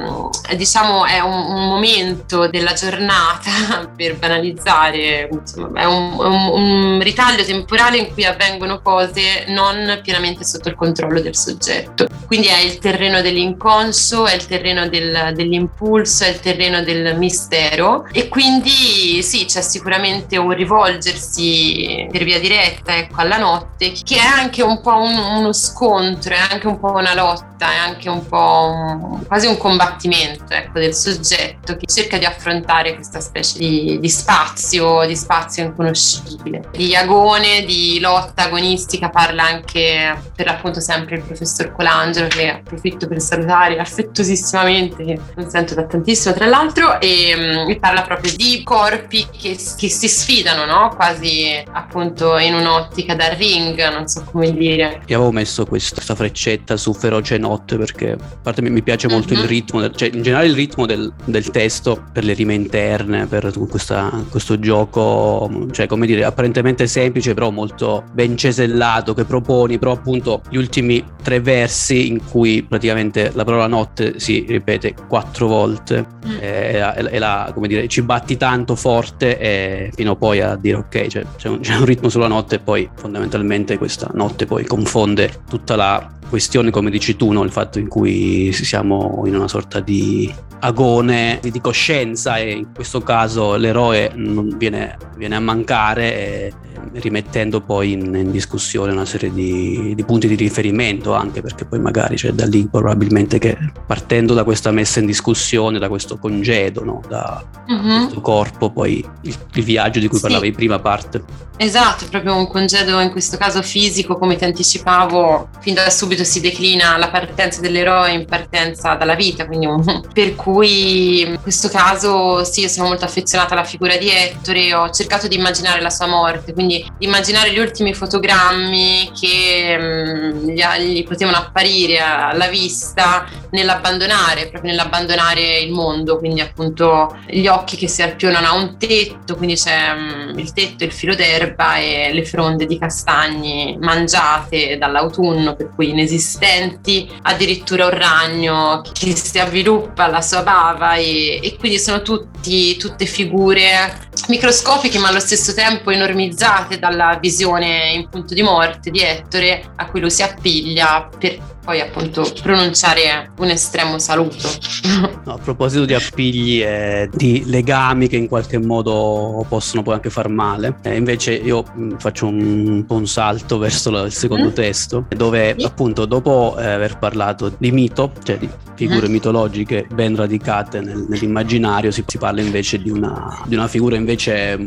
è 0.49 0.55
diciamo 0.55 1.05
è 1.05 1.19
un, 1.19 1.31
un 1.31 1.60
momento 1.67 2.47
della 2.47 2.73
giornata, 2.73 3.91
per 3.95 4.17
banalizzare, 4.17 5.29
insomma, 5.31 5.81
è 5.81 5.85
un, 5.85 6.13
un, 6.17 6.49
un, 6.53 7.01
ritaglio 7.01 7.43
temporale 7.43 7.97
in 7.97 8.13
cui 8.13 8.25
avvengono 8.25 8.81
cose 8.81 9.45
non 9.47 9.99
pienamente 10.03 10.43
sotto 10.43 10.69
il 10.69 10.75
controllo 10.75 11.19
del 11.21 11.35
soggetto. 11.35 12.07
Quindi 12.25 12.47
è 12.47 12.59
il 12.59 12.77
terreno 12.79 13.21
dell'inconscio, 13.21 14.25
è 14.25 14.35
il 14.35 14.45
terreno 14.45 14.87
del, 14.87 15.33
dell'impulso, 15.35 16.23
è 16.23 16.29
il 16.29 16.39
terreno 16.39 16.81
del 16.83 17.17
mistero 17.17 18.07
e 18.11 18.27
quindi 18.27 19.21
sì, 19.21 19.45
c'è 19.45 19.61
sicuramente 19.61 20.37
un 20.37 20.53
rivolgersi 20.53 22.07
per 22.11 22.23
via 22.23 22.39
diretta 22.39 22.97
ecco, 22.97 23.21
alla 23.21 23.37
notte 23.37 23.91
che 24.03 24.15
è 24.15 24.25
anche 24.25 24.61
un 24.61 24.81
po' 24.81 24.97
un, 24.97 25.17
uno 25.17 25.53
scontro, 25.53 26.33
è 26.33 26.39
anche 26.51 26.67
un 26.67 26.79
po' 26.79 26.91
una 26.91 27.13
lotta, 27.13 27.71
è 27.71 27.77
anche 27.77 28.09
un 28.09 28.25
po' 28.27 29.21
quasi 29.27 29.47
un 29.47 29.57
combattimento 29.57 30.53
ecco, 30.53 30.79
del 30.79 30.93
soggetto 30.93 31.50
progetto 31.51 31.75
che 31.75 31.85
cerca 31.87 32.17
di 32.17 32.25
affrontare 32.25 32.95
questa 32.95 33.19
specie 33.19 33.59
di, 33.59 33.99
di 33.99 34.09
spazio, 34.09 35.05
di 35.05 35.15
spazio 35.15 35.63
inconoscibile. 35.63 36.63
Di 36.71 36.95
agone, 36.95 37.63
di 37.65 37.99
lotta 37.99 38.45
agonistica 38.45 39.09
parla 39.09 39.43
anche 39.43 40.19
per 40.35 40.45
l'appunto 40.45 40.79
sempre 40.79 41.17
il 41.17 41.23
professor 41.23 41.71
Colangelo 41.71 42.27
che 42.27 42.49
approfitto 42.49 43.07
per 43.07 43.21
salutare 43.21 43.77
affettuosissimamente, 43.77 45.03
che 45.03 45.19
non 45.35 45.49
sento 45.49 45.73
da 45.73 45.83
tantissimo 45.83 46.33
tra 46.33 46.45
l'altro, 46.45 46.99
e 46.99 47.63
mi 47.65 47.77
parla 47.79 48.01
proprio 48.01 48.33
di 48.35 48.61
corpi 48.63 49.27
che, 49.31 49.57
che 49.77 49.89
si 49.89 50.07
sfidano, 50.07 50.65
no? 50.65 50.93
Quasi 50.95 51.63
appunto 51.71 52.37
in 52.37 52.53
un'ottica 52.53 53.15
da 53.15 53.33
ring, 53.33 53.89
non 53.91 54.07
so 54.07 54.23
come 54.31 54.53
dire. 54.53 55.01
Io 55.07 55.15
avevo 55.17 55.31
messo 55.31 55.65
questa 55.65 56.15
freccetta 56.15 56.77
su 56.77 56.93
Feroce 56.93 57.37
Notte 57.37 57.77
perché 57.77 58.11
a 58.11 58.17
parte 58.41 58.61
mi 58.61 58.81
piace 58.81 59.07
molto 59.07 59.33
mm-hmm. 59.33 59.43
il 59.43 59.49
mhm. 59.49 59.53
ritmo, 59.53 59.91
cioè 59.91 60.09
in 60.13 60.21
generale 60.21 60.47
il 60.47 60.55
ritmo 60.55 60.85
del, 60.85 61.11
del 61.25 61.40
testo 61.49 62.03
per 62.11 62.23
le 62.23 62.33
rime 62.33 62.53
interne, 62.53 63.25
per 63.25 63.51
questa, 63.69 64.23
questo 64.29 64.59
gioco, 64.59 65.67
cioè 65.71 65.87
come 65.87 66.05
dire, 66.05 66.23
apparentemente 66.23 66.87
semplice 66.87 67.33
però 67.33 67.49
molto 67.49 68.03
ben 68.13 68.37
cesellato 68.37 69.13
che 69.13 69.25
proponi, 69.25 69.79
però 69.79 69.93
appunto 69.93 70.41
gli 70.49 70.57
ultimi 70.57 71.03
tre 71.23 71.39
versi 71.39 72.07
in 72.07 72.23
cui 72.23 72.63
praticamente 72.63 73.31
la 73.33 73.43
parola 73.43 73.67
notte 73.67 74.19
si 74.19 74.45
ripete 74.47 74.93
quattro 75.07 75.47
volte 75.47 76.05
mm. 76.25 76.37
e, 76.39 76.93
e, 76.95 77.07
e 77.11 77.19
la, 77.19 77.51
come 77.53 77.67
dire, 77.67 77.87
ci 77.87 78.01
batti 78.01 78.37
tanto 78.37 78.75
forte 78.75 79.39
e 79.39 79.91
fino 79.93 80.15
poi 80.15 80.41
a 80.41 80.55
dire 80.55 80.77
ok, 80.77 81.07
cioè, 81.07 81.25
c'è, 81.37 81.47
un, 81.47 81.59
c'è 81.59 81.75
un 81.75 81.85
ritmo 81.85 82.09
sulla 82.09 82.27
notte 82.27 82.55
e 82.55 82.59
poi 82.59 82.89
fondamentalmente 82.95 83.77
questa 83.77 84.09
notte 84.13 84.45
poi 84.45 84.65
confonde 84.65 85.41
tutta 85.49 85.75
la 85.75 86.19
questione, 86.31 86.71
come 86.71 86.89
dici 86.89 87.17
tu, 87.17 87.31
no? 87.33 87.43
il 87.43 87.51
fatto 87.51 87.77
in 87.77 87.89
cui 87.89 88.53
siamo 88.53 89.23
in 89.25 89.35
una 89.35 89.49
sorta 89.49 89.81
di 89.81 90.33
agone 90.61 91.39
di 91.41 91.61
coscienza 91.61 92.37
e 92.37 92.51
in 92.51 92.73
questo 92.73 93.01
caso 93.01 93.55
l'eroe 93.55 94.11
viene, 94.57 94.97
viene, 95.15 95.35
a 95.35 95.39
mancare 95.39 96.15
e, 96.15 96.53
rimettendo 96.93 97.61
poi 97.61 97.93
in, 97.93 98.13
in 98.15 98.31
discussione 98.31 98.91
una 98.91 99.05
serie 99.05 99.31
di, 99.31 99.93
di, 99.95 100.03
punti 100.03 100.27
di 100.27 100.35
riferimento 100.35 101.13
anche 101.13 101.41
perché 101.41 101.65
poi 101.65 101.79
magari 101.79 102.15
c'è 102.15 102.31
da 102.31 102.45
lì 102.45 102.67
probabilmente 102.69 103.37
che 103.39 103.57
partendo 103.85 104.33
da 104.33 104.43
questa 104.43 104.71
messa 104.71 104.99
in 104.99 105.05
discussione 105.05 105.79
da 105.79 105.87
questo 105.87 106.17
congedo 106.17 106.83
no? 106.83 107.01
da 107.07 107.43
uh-huh. 107.67 108.03
questo 108.03 108.21
corpo 108.21 108.71
poi 108.71 109.05
il, 109.21 109.35
il, 109.53 109.63
viaggio 109.63 109.99
di 109.99 110.07
cui 110.07 110.17
sì. 110.17 110.23
parlavi 110.23 110.51
prima 110.51 110.79
parte 110.79 111.23
esatto 111.57 112.05
proprio 112.09 112.35
un 112.35 112.47
congedo 112.47 112.99
in 112.99 113.11
questo 113.11 113.37
caso 113.37 113.61
fisico 113.61 114.17
come 114.17 114.35
ti 114.35 114.43
anticipavo 114.43 115.49
fin 115.59 115.73
da 115.75 115.89
subito 115.89 116.23
si 116.23 116.41
declina 116.41 116.97
la 116.97 117.09
partenza 117.09 117.61
dell'eroe 117.61 118.11
in 118.11 118.25
partenza 118.25 118.95
dalla 118.95 119.15
vita 119.15 119.45
quindi 119.45 119.65
un, 119.65 119.83
per 120.11 120.35
cui 120.35 120.50
in 120.61 121.39
questo 121.41 121.69
caso 121.69 122.43
sì 122.43 122.61
io 122.61 122.67
sono 122.67 122.87
molto 122.87 123.05
affezionata 123.05 123.53
alla 123.53 123.63
figura 123.63 123.97
di 123.97 124.09
Ettore 124.09 124.73
ho 124.73 124.89
cercato 124.89 125.27
di 125.27 125.35
immaginare 125.35 125.81
la 125.81 125.89
sua 125.89 126.07
morte 126.07 126.53
quindi 126.53 126.71
quindi 126.71 126.85
immaginare 126.99 127.51
gli 127.51 127.59
ultimi 127.59 127.93
fotogrammi 127.93 129.11
che 129.19 129.77
mh, 129.77 129.83
mm, 129.83 130.49
gli, 130.49 130.63
gli, 130.79 131.03
potevano 131.03 131.37
apparire 131.37 131.97
alla 131.99 132.47
vista 132.47 133.25
nell'abbandonare, 133.51 134.47
proprio 134.47 134.71
nell'abbandonare 134.71 135.59
il 135.59 135.71
mondo, 135.71 136.17
quindi 136.17 136.39
appunto 136.39 137.17
gli 137.27 137.47
occhi 137.47 137.75
che 137.75 137.87
si 137.87 138.01
arpionano 138.01 138.47
a 138.47 138.53
un 138.53 138.77
tetto, 138.77 139.35
quindi 139.35 139.55
c'è 139.55 139.93
mh, 139.93 140.31
mm, 140.33 140.39
il 140.39 140.53
tetto, 140.53 140.83
il 140.83 140.91
filo 140.91 141.15
d'erba 141.15 141.77
e 141.77 142.11
le 142.13 142.25
fronde 142.25 142.65
di 142.65 142.77
castagni 142.77 143.77
mangiate 143.81 144.77
dall'autunno, 144.77 145.55
per 145.55 145.73
cui 145.75 145.89
inesistenti, 145.89 147.09
addirittura 147.23 147.85
un 147.85 147.97
ragno 147.97 148.81
che 148.93 149.15
si 149.15 149.39
avviluppa 149.39 150.05
alla 150.05 150.21
sua 150.21 150.40
bava 150.43 150.95
e, 150.95 151.39
e 151.41 151.55
quindi 151.57 151.79
sono 151.79 152.01
tutti, 152.01 152.77
tutte 152.77 153.05
figure 153.05 154.09
microscopiche 154.27 154.99
ma 154.99 155.09
allo 155.09 155.19
stesso 155.19 155.53
tempo 155.53 155.91
enormizzate 155.91 156.79
dalla 156.79 157.17
visione 157.19 157.91
in 157.93 158.09
punto 158.09 158.33
di 158.33 158.41
morte 158.41 158.91
di 158.91 158.99
Ettore 159.01 159.71
a 159.75 159.85
cui 159.89 159.99
lo 159.99 160.09
si 160.09 160.23
appiglia 160.23 161.09
per 161.17 161.39
poi 161.63 161.79
appunto 161.79 162.29
pronunciare 162.41 163.31
un 163.37 163.49
estremo 163.49 163.99
saluto. 163.99 164.49
No, 165.23 165.33
a 165.33 165.37
proposito 165.37 165.85
di 165.85 165.93
appigli 165.93 166.61
e 166.63 167.07
di 167.13 167.43
legami 167.45 168.07
che 168.07 168.15
in 168.15 168.27
qualche 168.27 168.57
modo 168.57 169.45
possono 169.47 169.83
poi 169.83 169.93
anche 169.93 170.09
far 170.09 170.29
male, 170.29 170.77
eh, 170.81 170.95
invece 170.95 171.33
io 171.33 171.63
mh, 171.63 171.97
faccio 171.97 172.27
un 172.27 172.83
po' 172.87 172.95
un 172.95 173.07
salto 173.07 173.59
verso 173.59 173.91
la, 173.91 174.01
il 174.01 174.11
secondo 174.11 174.47
mm. 174.47 174.53
testo, 174.53 175.05
dove 175.09 175.55
sì. 175.57 175.65
appunto 175.65 176.05
dopo 176.05 176.55
eh, 176.57 176.65
aver 176.65 176.97
parlato 176.97 177.53
di 177.55 177.71
mito, 177.71 178.11
cioè 178.23 178.37
di 178.37 178.49
figure 178.73 179.07
mm. 179.07 179.11
mitologiche 179.11 179.87
ben 179.93 180.15
radicate 180.15 180.81
nel, 180.81 181.05
nell'immaginario, 181.07 181.91
si, 181.91 182.03
si, 182.07 182.17
parla 182.17 182.41
invece 182.41 182.79
di 182.81 182.89
una, 182.89 183.43
di 183.45 183.53
una 183.53 183.67
figura 183.67 183.95
invece 183.95 184.57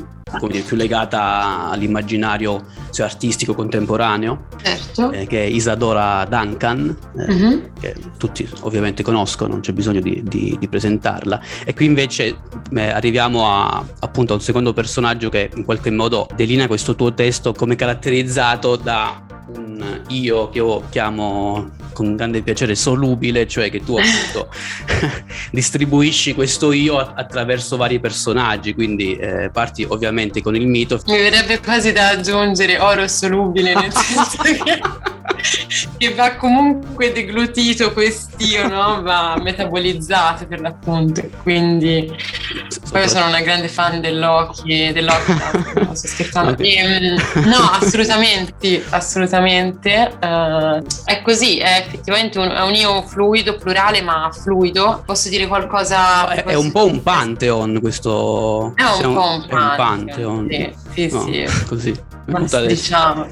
dire, 0.49 0.61
più 0.61 0.77
legata 0.77 1.71
all'immaginario 1.71 2.65
cioè, 2.91 3.07
artistico 3.07 3.55
contemporaneo, 3.55 4.47
certo. 4.63 5.11
eh, 5.11 5.27
che 5.27 5.43
è 5.43 5.47
Isadora 5.47 6.25
Duncan, 6.29 6.84
eh, 6.91 7.33
mm-hmm. 7.33 7.59
che 7.81 7.95
tutti 8.17 8.49
ovviamente 8.61 9.03
conoscono, 9.03 9.53
non 9.53 9.61
c'è 9.61 9.73
bisogno 9.73 10.01
di, 10.01 10.23
di, 10.25 10.57
di 10.59 10.69
presentarla. 10.69 11.41
E 11.65 11.75
qui 11.75 11.87
invece 11.87 12.37
eh, 12.75 12.89
arriviamo 12.89 13.47
a, 13.47 13.85
appunto 14.01 14.33
a 14.33 14.37
un 14.37 14.43
secondo 14.43 14.73
personaggio 14.73 15.29
che 15.29 15.51
in 15.55 15.65
qualche 15.65 15.91
modo 15.91 16.27
delinea 16.35 16.67
questo 16.67 16.95
tuo 16.95 17.13
testo 17.15 17.53
come 17.53 17.77
caratterizzato 17.77 18.77
da 18.77 19.23
un 19.55 20.03
io 20.09 20.49
che 20.49 20.59
io 20.59 20.83
chiamo 20.89 21.71
con 21.93 22.17
grande 22.17 22.43
piacere 22.43 22.75
solubile, 22.75 23.47
cioè 23.47 23.71
che 23.71 23.83
tu 23.83 23.97
appunto 23.99 24.51
distribuisci 25.51 26.35
questo 26.35 26.73
io 26.73 26.99
attraverso 26.99 27.79
vari 27.79 28.01
personaggi, 28.01 28.75
quindi 28.75 29.17
eh, 29.17 29.49
parti 29.51 29.87
ovviamente 29.89 30.43
con 30.43 30.55
il 30.55 30.67
mito. 30.67 31.01
Mi 31.07 31.17
verrebbe 31.17 31.61
quasi 31.61 31.93
da 31.93 32.09
aggiungere 32.09 32.79
oro 32.79 33.07
solubile, 33.09 33.75
nel 33.75 33.93
senso 33.95 34.43
che 34.43 34.81
che 35.97 36.15
va 36.15 36.35
comunque 36.37 37.13
deglutito 37.13 37.93
quest'io, 37.93 38.69
no? 38.69 39.03
va 39.03 39.37
metabolizzato 39.41 40.47
per 40.47 40.61
l'appunto. 40.61 41.23
Quindi 41.43 42.13
poi 42.91 43.03
io 43.03 43.09
sono 43.09 43.27
una 43.27 43.41
grande 43.41 43.69
fan 43.69 44.01
dell'occhi, 44.01 44.93
dell'occhi 44.93 45.33
no, 45.33 45.95
sto 45.95 46.07
scherzando. 46.07 46.63
E, 46.63 46.75
ehm, 46.77 47.47
no, 47.47 47.71
assolutamente, 47.73 48.85
assolutamente. 48.91 50.13
Uh, 50.21 50.83
è 51.05 51.23
così, 51.23 51.59
è 51.59 51.85
effettivamente 51.87 52.39
un, 52.39 52.49
è 52.51 52.63
un 52.63 52.75
io 52.75 53.03
fluido, 53.03 53.57
plurale, 53.57 54.01
ma 54.01 54.31
fluido. 54.33 55.03
Posso 55.05 55.29
dire 55.29 55.47
qualcosa? 55.47 56.29
È, 56.29 56.45
è 56.45 56.55
un 56.55 56.71
po' 56.71 56.87
un 56.87 57.03
pantheon 57.03 57.81
questo. 57.81 58.75
È 58.77 58.83
un, 58.83 59.09
un 59.09 59.15
po' 59.15 59.29
un 59.29 59.47
pantheon. 59.49 60.39
Un 60.39 60.47
pantheon. 60.47 60.75
Sì, 60.93 61.09
sì, 61.09 61.15
no, 61.15 61.25
sì. 61.25 61.65
Così. 61.67 62.13
Ma 62.27 62.41
diciamo. 62.41 63.27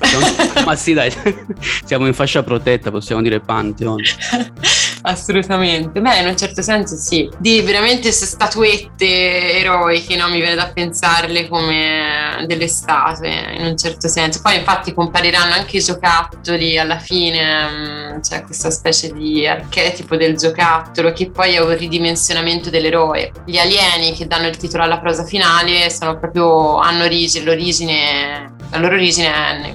Ma 0.64 0.76
sì, 0.76 0.92
dai, 0.92 1.12
siamo 1.84 2.06
in 2.06 2.14
fascia 2.14 2.31
protetta, 2.40 2.90
possiamo 2.90 3.20
dire 3.20 3.40
Pantheon. 3.40 4.00
Assolutamente. 5.02 6.00
Beh, 6.00 6.20
in 6.20 6.28
un 6.28 6.36
certo 6.36 6.62
senso 6.62 6.96
sì. 6.96 7.28
Di 7.38 7.60
veramente 7.60 8.12
statuette 8.12 9.58
eroiche, 9.58 10.16
no? 10.16 10.28
Mi 10.28 10.40
viene 10.40 10.54
da 10.54 10.70
pensarle 10.72 11.48
come 11.48 12.44
delle 12.46 12.68
statue, 12.68 13.56
in 13.58 13.66
un 13.66 13.76
certo 13.76 14.08
senso. 14.08 14.40
Poi 14.40 14.58
infatti 14.58 14.94
compariranno 14.94 15.54
anche 15.54 15.78
i 15.78 15.82
giocattoli 15.82 16.78
alla 16.78 16.98
fine, 16.98 18.14
mm, 18.14 18.20
c'è 18.20 18.42
questa 18.42 18.70
specie 18.70 19.12
di 19.12 19.46
archetipo 19.46 20.16
del 20.16 20.36
giocattolo 20.36 21.12
che 21.12 21.30
poi 21.30 21.54
è 21.54 21.60
un 21.60 21.76
ridimensionamento 21.76 22.70
dell'eroe. 22.70 23.32
Gli 23.44 23.58
alieni 23.58 24.12
che 24.12 24.26
danno 24.26 24.46
il 24.46 24.56
titolo 24.56 24.84
alla 24.84 25.00
prosa 25.00 25.24
finale 25.24 25.90
sono 25.90 26.18
proprio, 26.18 26.78
hanno 26.78 27.04
origine, 27.04 27.44
l'origine, 27.44 28.54
la 28.70 28.78
loro 28.78 28.94
origine 28.94 29.26
è 29.26 29.74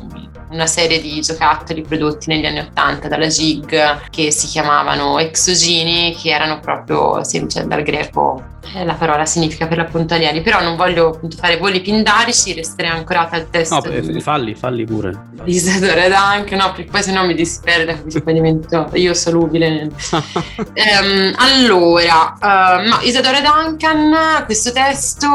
una 0.50 0.68
serie 0.68 1.02
di 1.02 1.20
giocattoli 1.22 1.82
prodotti 1.82 2.30
negli 2.30 2.46
anni 2.46 2.60
Ottanta 2.60 3.08
dalla 3.08 3.28
GIG 3.28 4.10
che 4.10 4.32
si 4.32 4.48
chiamavano 4.48 5.20
exogini, 5.20 6.16
che 6.16 6.30
erano 6.30 6.60
proprio 6.60 7.24
semplice 7.24 7.66
dal 7.66 7.84
greco 7.84 8.56
eh, 8.74 8.84
la 8.84 8.96
parola 8.96 9.26
significa 9.26 9.66
per 9.68 9.78
l'appunto 9.78 10.14
alieni, 10.14 10.42
però 10.42 10.62
non 10.62 10.76
voglio 10.76 11.10
appunto 11.14 11.38
fare 11.38 11.58
voli 11.58 11.80
pindarici, 11.82 12.54
resterei 12.54 12.92
ancorata 12.92 13.36
al 13.36 13.50
testo. 13.50 13.76
No, 13.76 14.00
di... 14.00 14.20
falli, 14.20 14.56
falli 14.56 14.86
pure. 14.86 15.28
Di 15.44 15.56
Isadora 15.56 16.08
Duncan, 16.08 16.58
no, 16.58 16.74
perché 16.74 16.92
poi 16.92 17.04
se 17.04 17.12
no 17.14 17.26
mi 17.26 17.34
disperde, 17.34 18.04
poi 18.24 18.34
divento 18.34 18.90
io 18.94 19.14
solubile. 19.14 19.90
ehm, 20.74 21.34
allora, 21.38 22.38
uh, 22.40 22.88
no, 22.88 23.00
Isadora 23.02 23.40
Duncan, 23.40 24.44
questo 24.46 24.72
testo, 24.72 25.28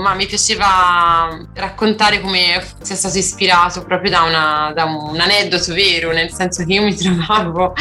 ma 0.00 0.14
mi 0.14 0.26
piaceva 0.26 1.38
raccontare 1.54 2.20
come 2.20 2.62
sia 2.80 2.96
stato 2.96 3.18
ispirato 3.18 3.84
proprio 3.84 4.10
da, 4.10 4.22
una, 4.22 4.51
da 4.74 4.84
un 4.84 5.18
aneddoto 5.18 5.74
vero, 5.74 6.12
nel 6.12 6.32
senso 6.32 6.64
che 6.64 6.74
io 6.74 6.82
mi 6.82 6.94
trovavo 6.96 7.74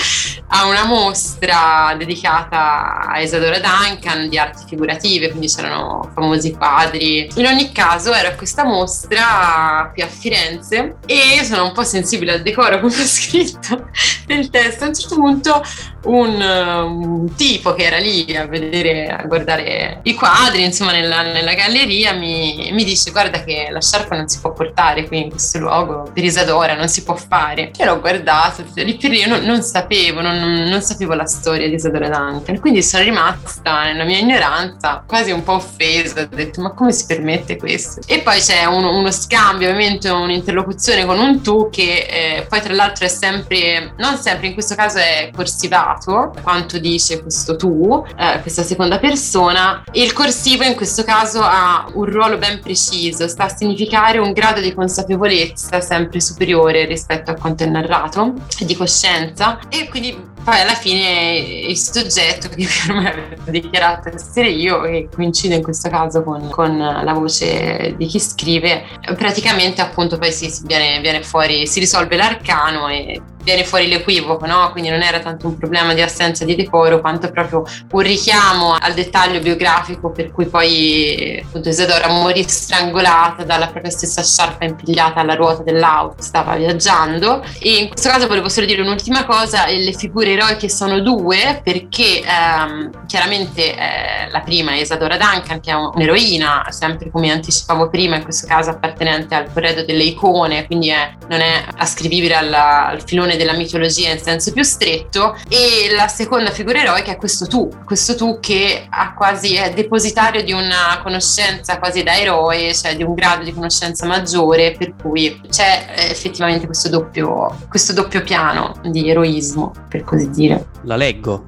a 0.54 0.66
una 0.68 0.86
mostra 0.86 1.96
dedicata 1.98 3.00
a 3.08 3.22
Isadora 3.22 3.60
Duncan 3.60 4.30
di 4.30 4.38
arti 4.38 4.64
figurative, 4.68 5.30
quindi 5.30 5.48
c'erano 5.48 6.10
famosi 6.14 6.52
quadri. 6.54 7.30
In 7.36 7.46
ogni 7.46 7.72
caso 7.72 8.14
era 8.14 8.36
questa 8.36 8.64
mostra 8.64 9.90
qui 9.94 10.02
a 10.02 10.08
Firenze 10.08 10.98
e 11.06 11.36
io 11.36 11.44
sono 11.44 11.66
un 11.66 11.72
po' 11.72 11.84
sensibile 11.84 12.34
al 12.34 12.42
decoro, 12.42 12.80
come 12.82 12.94
ho 12.94 13.06
scritto, 13.06 13.90
del 14.26 14.50
testo. 14.50 14.86
A 14.86 14.88
un 14.88 14.96
certo 14.96 15.16
punto 15.16 15.62
un, 16.04 16.42
un, 16.42 17.36
tipo 17.36 17.74
che 17.74 17.84
era 17.84 17.98
lì 17.98 18.36
a 18.36 18.48
vedere, 18.48 19.08
a 19.08 19.24
guardare 19.26 20.00
i 20.04 20.14
quadri, 20.14 20.64
insomma, 20.64 20.92
nella, 20.92 21.22
nella 21.22 21.54
galleria, 21.54 22.14
mi, 22.14 22.70
mi, 22.72 22.84
dice: 22.84 23.12
Guarda, 23.12 23.44
che 23.44 23.68
la 23.70 23.82
sciarpa 23.82 24.16
non 24.16 24.28
si 24.28 24.40
può 24.40 24.54
portare 24.54 25.08
qui 25.08 25.24
in 25.24 25.30
questo 25.30 25.60
luogo 25.60 26.10
per 26.12 26.24
Isadora, 26.24 26.76
non 26.76 26.88
si 26.88 27.04
può 27.04 27.16
fare. 27.16 27.72
E 27.78 27.86
l'ho 27.86 28.00
guardato, 28.00 28.64
lì 28.76 28.96
per 28.96 29.12
lì 29.12 29.20
io 29.20 29.28
non, 29.28 29.44
non 29.44 29.62
sapevo, 29.62 30.22
non, 30.22 30.38
non, 30.40 30.82
sapevo 30.82 31.14
la 31.14 31.26
storia 31.26 31.68
di 31.68 31.76
Isadora 31.76 32.10
Duncan. 32.10 32.60
Quindi 32.60 32.82
sono 32.82 33.04
rimasta 33.04 33.84
nella 33.84 34.04
mia 34.04 34.20
ignoranza, 34.20 35.04
quasi 35.06 35.32
un 35.32 35.44
po' 35.44 35.54
offesa. 35.54 36.22
Ho 36.22 36.36
detto: 36.36 36.62
Ma 36.62 36.72
come 36.72 36.92
si 36.92 37.06
permette 37.06 37.58
questo? 37.58 38.02
E 38.08 38.20
poi 38.20 38.40
c'è 38.40 38.66
uno, 38.66 38.98
uno 38.98 39.12
scambio, 39.12 39.70
ovviamente, 39.70 40.10
un'interlocuzione 40.10 41.06
con 41.06 41.20
un 41.20 41.42
tu 41.42 41.70
che 41.70 42.08
eh, 42.10 42.46
poi, 42.48 42.62
tra 42.62 42.74
l'altro, 42.74 43.06
è 43.06 43.10
sempre, 43.10 43.94
sempre, 44.16 44.48
in 44.48 44.54
questo 44.54 44.76
caso 44.76 44.98
è 44.98 45.32
corsivato 45.36 46.34
quanto 46.42 46.78
dice 46.78 47.22
questo 47.22 47.56
tu, 47.56 48.04
eh, 48.18 48.40
questa 48.42 48.64
seconda 48.64 49.00
persona, 49.00 49.84
il 49.94 50.14
corsivo 50.14 50.64
in 50.64 50.76
questo 50.76 51.04
caso 51.04 51.42
ha 51.42 51.88
un 51.94 52.06
ruolo 52.06 52.38
ben 52.38 52.60
preciso, 52.60 53.28
sta 53.28 53.46
a 53.46 53.50
significare 53.50 54.18
un 54.18 54.32
grado 54.32 54.62
di 54.62 54.74
consapevolezza 54.74 55.82
sempre 55.82 56.20
superiore 56.20 56.86
rispetto 56.86 57.32
a 57.32 57.36
quanto 57.36 57.64
è 57.64 57.68
narrato, 57.68 58.34
di 58.60 58.76
coscienza, 58.76 59.60
e 59.70 59.90
quindi 59.90 60.30
poi 60.44 60.60
alla 60.60 60.74
fine 60.74 61.38
il 61.38 61.78
soggetto 61.78 62.50
che 62.50 62.68
per 62.86 62.96
me 62.96 63.12
avevo 63.12 63.52
dichiarato 63.52 64.10
essere 64.10 64.50
io, 64.50 64.82
che 64.82 65.08
coincide 65.14 65.56
in 65.56 65.64
questo 65.64 65.90
caso 65.90 66.24
con, 66.24 66.50
con 66.50 66.78
la 66.78 67.14
voce 67.14 67.94
di 67.98 68.06
chi 68.08 68.20
scrive, 68.20 68.86
praticamente 69.16 69.82
appunto 69.82 70.18
poi 70.18 70.32
si 70.32 70.52
viene, 70.64 71.00
viene 71.02 71.24
fuori, 71.24 71.68
si 71.68 71.80
risolve 71.80 72.18
l'arcano 72.18 72.88
e 72.88 73.22
viene 73.44 73.64
fuori 73.64 73.88
l'equivoco, 73.88 74.46
no? 74.46 74.70
Quindi 74.72 74.90
non 74.90 75.02
era 75.02 75.20
tanto 75.20 75.48
un 75.48 75.58
problema 75.58 75.94
di 75.94 76.02
assenza 76.02 76.46
di 76.46 76.56
decoro 76.56 77.00
quanto 77.02 77.32
proprio 77.32 77.64
un 77.92 78.00
richiamo 78.02 78.76
al 78.80 78.94
dettaglio 78.94 79.40
biografico 79.40 80.12
per 80.12 80.32
cui 80.32 80.46
poi 80.46 81.42
appunto 81.44 81.70
Isadora 81.70 82.08
morì 82.08 82.44
strangolata 82.48 83.44
dalla 83.44 83.68
propria 83.68 83.92
stessa 83.92 84.24
sciarpa 84.24 84.66
impigliata 84.66 85.20
alla 85.20 85.36
ruota 85.36 85.64
dell'auto, 85.64 86.22
stava 86.22 86.56
viaggiando 86.56 87.44
e 87.60 87.78
in 87.78 87.88
questo 87.90 88.10
caso 88.10 88.28
volevo 88.28 88.50
solo 88.50 88.66
dire 88.66 88.82
un'ultima 88.82 89.26
cosa, 89.26 89.68
le 89.68 89.94
figure 89.94 90.32
eroiche 90.32 90.70
sono 90.70 91.00
due 91.00 91.62
perché 91.64 92.22
ehm, 92.22 93.06
chiaramente 93.06 93.76
eh, 93.76 94.30
la 94.30 94.42
prima 94.42 94.72
è 94.72 94.82
Isadora 94.82 95.18
Duncan 95.18 95.60
che 95.60 95.72
è 95.72 95.76
un'eroina, 95.76 96.68
sempre 96.70 97.10
come 97.10 97.32
anticipavo 97.32 97.90
prima, 97.90 98.16
in 98.16 98.24
questo 98.24 98.48
caso 98.48 98.70
appartenente 98.72 99.36
al 99.36 99.52
corredo 99.52 99.84
delle 99.84 100.04
icone, 100.04 100.66
quindi 100.66 100.90
è, 100.90 101.16
non 101.28 101.42
è 101.42 101.64
ascrivibile 101.78 102.36
alla, 102.36 102.88
al 102.88 103.04
filone 103.04 103.31
visione 103.32 103.38
della 103.38 103.54
mitologia 103.54 104.12
in 104.12 104.20
senso 104.20 104.52
più 104.52 104.64
stretto 104.64 105.36
e 105.48 105.94
la 105.96 106.08
seconda 106.08 106.52
figura 106.52 106.82
eroica 106.82 107.12
è 107.12 107.18
questo 107.18 107.48
tu, 107.48 107.70
questo 107.86 108.16
tu 108.16 108.40
che 108.40 108.88
ha 108.90 109.14
quasi, 109.14 109.56
è 109.56 109.74
depositario 109.74 110.44
di 110.44 110.52
una 110.52 111.00
conoscenza 111.02 111.80
quasi 111.80 112.04
da 112.04 112.18
eroe, 112.18 112.74
cioè 112.74 112.96
di 112.96 113.04
un 113.04 113.14
grado 113.14 113.44
di 113.44 113.54
conoscenza 113.54 114.06
maggiore 114.06 114.76
per 114.78 114.96
cui 115.02 115.42
c'è 115.50 115.94
eh, 115.96 116.12
effettivamente 116.12 116.66
questo 116.66 116.90
doppio, 116.90 117.58
questo 117.70 117.94
doppio 117.94 118.22
piano 118.22 118.80
di 118.84 119.10
eroismo, 119.10 119.72
per 119.88 120.04
così 120.04 120.30
dire. 120.30 120.68
La 120.84 120.96
leggo? 120.96 121.46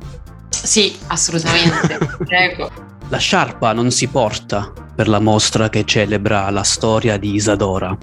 Sì, 0.49 0.95
assolutamente, 1.07 1.97
prego. 2.23 2.69
La 3.09 3.17
sciarpa 3.17 3.73
non 3.73 3.91
si 3.91 4.07
porta 4.07 4.71
per 4.95 5.07
la 5.07 5.19
mostra 5.19 5.69
che 5.69 5.83
celebra 5.85 6.49
la 6.49 6.63
storia 6.63 7.17
di 7.17 7.33
Isadora, 7.33 7.95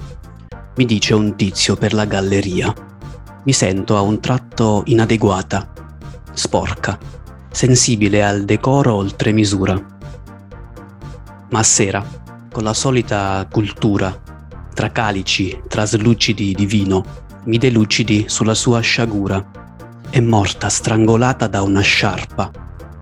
mi 0.77 0.85
dice 0.85 1.15
un 1.15 1.37
tizio 1.37 1.77
per 1.77 1.93
la 1.93 2.05
galleria 2.05 2.73
mi 3.43 3.53
sento 3.53 3.97
a 3.97 4.01
un 4.01 4.21
tratto 4.21 4.83
inadeguata, 4.87 5.73
sporca, 6.33 6.99
sensibile 7.51 8.25
al 8.25 8.45
decoro 8.45 8.95
oltre 8.95 9.33
misura. 9.33 9.75
Ma 11.51 11.59
a 11.59 11.63
sera, 11.63 12.05
con 12.51 12.63
la 12.63 12.75
solita 12.75 13.47
cultura, 13.51 14.17
tra 14.75 14.91
calici 14.91 15.61
traslucidi 15.69 16.55
di 16.55 16.67
vino, 16.67 17.05
mi 17.45 17.59
delucidi 17.59 18.27
sulla 18.29 18.55
sua 18.55 18.81
sciagura. 18.81 19.45
È 20.09 20.21
morta 20.21 20.69
strangolata 20.69 21.47
da 21.47 21.63
una 21.63 21.81
sciarpa, 21.81 22.51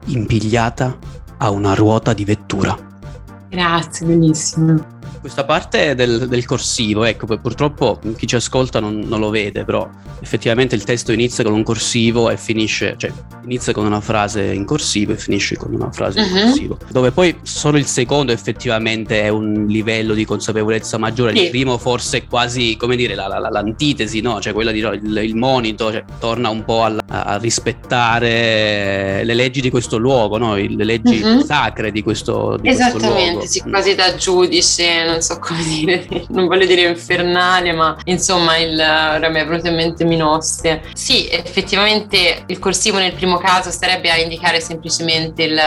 impigliata 0.07 0.97
a 1.39 1.51
una 1.51 1.75
ruota 1.75 2.13
di 2.13 2.25
vettura. 2.25 2.77
Grazie, 3.49 4.07
benissimo. 4.07 4.98
Questa 5.21 5.45
parte 5.45 5.95
del, 5.95 6.29
del 6.29 6.45
corsivo, 6.45 7.05
ecco, 7.05 7.27
purtroppo 7.39 7.99
chi 8.17 8.27
ci 8.27 8.37
ascolta 8.37 8.81
non, 8.81 9.01
non, 9.01 9.21
lo 9.21 9.31
vede, 9.31 9.65
però 9.65 9.89
effettivamente 10.21 10.75
il 10.75 10.85
testo 10.85 11.13
inizia 11.13 11.45
con 11.45 11.53
un 11.53 11.63
corsivo 11.63 12.31
e 12.31 12.37
finisce, 12.37 12.95
cioè 12.97 13.13
inizia 13.45 13.73
con 13.73 13.87
una 13.87 14.01
frase 14.01 14.53
in 14.53 14.65
corsivo 14.65 15.13
e 15.13 15.17
finisce 15.17 15.57
con 15.57 15.75
una 15.75 15.91
frase 15.91 16.21
uh-huh. 16.21 16.27
in 16.27 16.33
mhm. 16.33 16.43
corsivo, 16.43 16.79
dove 16.91 17.11
poi 17.11 17.37
solo 17.43 17.79
il 17.79 17.87
secondo 17.87 18.33
effettivamente 18.33 19.23
è 19.23 19.29
un 19.29 19.67
livello 19.69 20.15
di 20.15 20.25
consapevolezza 20.25 20.99
maggiore, 20.99 21.35
sì. 21.35 21.45
il 21.45 21.51
primo 21.51 21.79
forse 21.79 22.19
è 22.19 22.27
quasi, 22.27 22.77
come 22.77 22.97
dire, 22.97 23.15
la, 23.15 23.27
la, 23.27 23.49
l'antitesi, 23.49 24.21
no? 24.21 24.41
Cioè 24.41 24.53
quella 24.53 24.71
di 24.71 24.79
il, 24.79 25.21
il 25.25 25.35
monito, 25.35 25.91
cioè, 25.91 26.05
torna 26.19 26.49
un 26.49 26.65
po' 26.65 26.85
a, 26.85 26.95
a, 27.07 27.37
rispettare 27.39 29.23
le 29.25 29.35
leggi 29.35 29.61
di 29.61 29.71
questo 29.71 29.97
luogo, 29.97 30.39
no? 30.39 30.55
Le 30.55 30.85
leggi 30.85 31.21
uh-huh. 31.21 31.45
sacre 31.45 31.91
di 31.91 32.03
questo, 32.03 32.57
di 32.61 32.69
Esattamente, 32.69 33.39
questo 33.39 33.65
sì, 33.65 33.69
quasi 33.69 33.95
da 33.95 34.15
giudice 34.15 35.05
non 35.09 35.23
so 35.23 35.39
come 35.39 35.63
dire, 35.63 36.07
non 36.29 36.47
voglio 36.47 36.67
dire 36.67 36.83
infernale, 36.83 37.73
ma 37.73 37.97
insomma 38.05 38.57
il, 38.57 38.75
ora 38.75 39.29
mi 39.29 39.41
è 39.41 39.47
venuto 39.47 39.69
in 39.69 39.75
mente 39.75 40.05
Minosse. 40.05 40.83
Sì, 40.93 41.29
effettivamente 41.29 42.45
il 42.47 42.59
corsivo 42.59 42.99
nel 42.99 43.15
primo 43.15 43.39
caso 43.39 43.71
starebbe 43.71 44.11
a 44.11 44.17
indicare 44.17 44.61
semplicemente 44.61 45.43
il, 45.43 45.61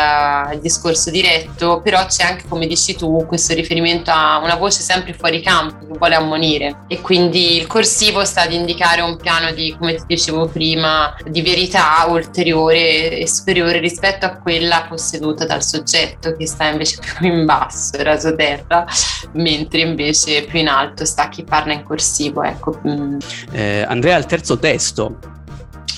il 0.54 0.60
discorso 0.60 1.10
diretto, 1.10 1.82
però 1.84 2.06
c'è 2.06 2.24
anche, 2.24 2.48
come 2.48 2.68
dici 2.68 2.96
tu, 2.96 3.26
questo 3.26 3.54
riferimento 3.54 4.12
a 4.12 4.40
una 4.44 4.56
voce 4.56 4.82
sempre 4.82 5.14
fuori 5.14 5.42
campo 5.42 5.86
che 5.86 5.98
vuole 5.98 6.16
ammonire 6.16 6.84
e 6.88 7.02
quindi 7.02 7.58
il 7.58 7.68
corsivo 7.68 8.24
sta 8.26 8.42
ad 8.42 8.54
indicare 8.54 9.02
un 9.02 9.18
piano 9.18 9.52
di, 9.52 9.76
come 9.78 9.96
ti 9.96 10.04
dicevo 10.08 10.48
prima, 10.48 11.16
di 11.26 11.42
verità 11.42 12.06
ulteriore 12.08 13.18
e 13.18 13.28
superiore 13.28 13.80
rispetto 13.80 14.26
a 14.26 14.38
quella 14.38 14.86
posseduta 14.88 15.46
dal 15.46 15.64
soggetto 15.64 16.36
che 16.36 16.48
sta 16.48 16.66
invece 16.66 17.00
più 17.18 17.28
in 17.28 17.46
basso, 17.46 17.92
raso 18.04 18.36
terra, 18.36 18.86
mentre 19.34 19.82
invece 19.82 20.44
più 20.44 20.60
in 20.60 20.68
alto 20.68 21.06
sta 21.06 21.30
chi 21.30 21.44
parla 21.44 21.74
in 21.74 21.84
corsivo. 21.84 22.44
Ecco. 22.44 22.80
Mm. 22.88 23.18
Eh, 23.52 23.82
Andrea, 23.88 24.18
il 24.18 24.26
terzo 24.26 24.58
testo. 24.58 25.18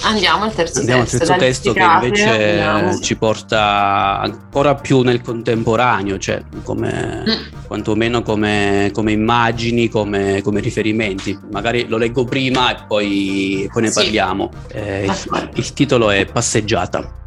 Andiamo 0.06 0.43
al 0.43 0.54
terzo 0.54 0.80
Andiamo 0.80 1.04
testo. 1.04 1.17
Andiamo 1.17 1.43
al 1.43 1.48
terzo 1.48 1.72
testo 1.72 1.74
che 1.74 2.08
invece 2.08 2.62
andiamo. 2.62 3.00
ci 3.00 3.15
porta 3.15 4.19
ancora 4.19 4.76
più 4.76 5.02
nel 5.02 5.22
contemporaneo, 5.22 6.17
cioè 6.17 6.43
come, 6.63 7.24
mm. 7.26 7.65
quantomeno 7.67 8.22
come, 8.22 8.89
come 8.93 9.13
immagini, 9.13 9.88
come, 9.88 10.41
come, 10.41 10.60
riferimenti. 10.60 11.39
Magari 11.52 11.88
lo 11.88 11.98
leggo 11.98 12.26
prima 12.26 12.72
e 12.72 12.84
poi, 12.86 13.69
poi 13.72 13.82
ne 13.82 13.89
sì. 13.89 13.93
parliamo. 13.93 14.52
Eh, 14.74 15.06
il, 15.06 15.50
il 15.56 15.74
titolo 15.74 16.10
è 16.10 16.26
Passeggiata. 16.26 17.22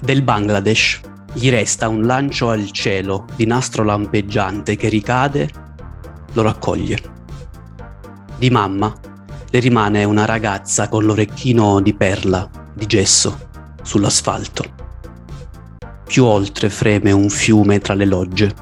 Del 0.00 0.22
Bangladesh 0.22 1.00
gli 1.36 1.50
resta 1.50 1.86
un 1.88 2.06
lancio 2.06 2.48
al 2.48 2.70
cielo 2.70 3.26
di 3.36 3.44
nastro 3.44 3.84
lampeggiante 3.84 4.74
che 4.74 4.88
ricade, 4.88 5.50
lo 6.32 6.40
raccoglie. 6.40 6.98
Di 8.38 8.48
mamma 8.48 8.90
le 9.50 9.58
rimane 9.58 10.04
una 10.04 10.24
ragazza 10.24 10.88
con 10.88 11.04
l'orecchino 11.04 11.80
di 11.82 11.92
perla, 11.92 12.48
di 12.72 12.86
gesso, 12.86 13.48
sull'asfalto. 13.82 14.64
Più 16.06 16.24
oltre 16.24 16.70
freme 16.70 17.12
un 17.12 17.28
fiume 17.28 17.80
tra 17.80 17.92
le 17.92 18.06
logge. 18.06 18.54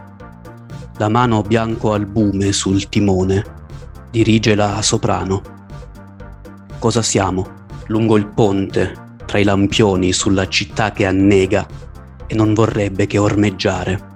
La 0.97 1.09
mano 1.09 1.43
bianco 1.43 1.93
albume 1.93 2.51
sul 2.51 2.89
timone 2.89 3.45
dirige 4.11 4.57
la 4.57 4.83
soprano. 4.83 5.43
Cosa 6.81 7.03
siamo? 7.03 7.47
Lungo 7.87 8.17
il 8.17 8.27
ponte, 8.27 9.15
tra 9.25 9.39
i 9.39 9.45
lampioni 9.45 10.13
sulla 10.13 10.49
città 10.49 10.91
che 10.91 11.07
annega 11.07 11.85
e 12.27 12.35
non 12.35 12.55
vorrebbe 12.55 13.07
che 13.07 13.19
ormeggiare. 13.19 14.13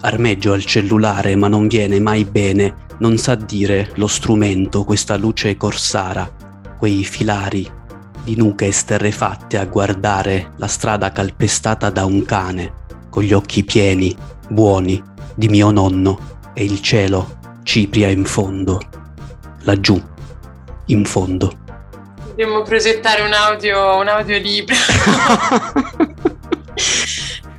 Armeggio 0.00 0.52
al 0.52 0.64
cellulare 0.64 1.34
ma 1.36 1.48
non 1.48 1.66
viene 1.66 2.00
mai 2.00 2.24
bene, 2.24 2.84
non 2.98 3.18
sa 3.18 3.34
dire 3.34 3.90
lo 3.94 4.06
strumento, 4.06 4.84
questa 4.84 5.16
luce 5.16 5.56
corsara, 5.56 6.30
quei 6.78 7.04
filari 7.04 7.68
di 8.26 8.34
nuche 8.36 8.66
esterrefatte 8.66 9.56
a 9.56 9.66
guardare 9.66 10.52
la 10.56 10.66
strada 10.66 11.12
calpestata 11.12 11.90
da 11.90 12.04
un 12.04 12.24
cane, 12.24 12.84
con 13.08 13.22
gli 13.22 13.32
occhi 13.32 13.62
pieni, 13.62 14.16
buoni, 14.48 15.00
di 15.34 15.48
mio 15.48 15.70
nonno 15.70 16.18
e 16.52 16.64
il 16.64 16.80
cielo, 16.80 17.38
cipria 17.62 18.08
in 18.08 18.24
fondo, 18.24 18.80
laggiù, 19.62 20.02
in 20.86 21.04
fondo. 21.04 21.52
Dobbiamo 22.26 22.62
progettare 22.62 23.22
un 23.22 23.32
audio, 23.32 23.96
un 23.96 24.08
audiolibro. 24.08 24.74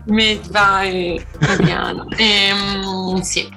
Me 0.07 0.39
vai, 0.49 1.23
Adriano. 1.39 2.07
Ehm, 2.17 3.19
sì. 3.21 3.47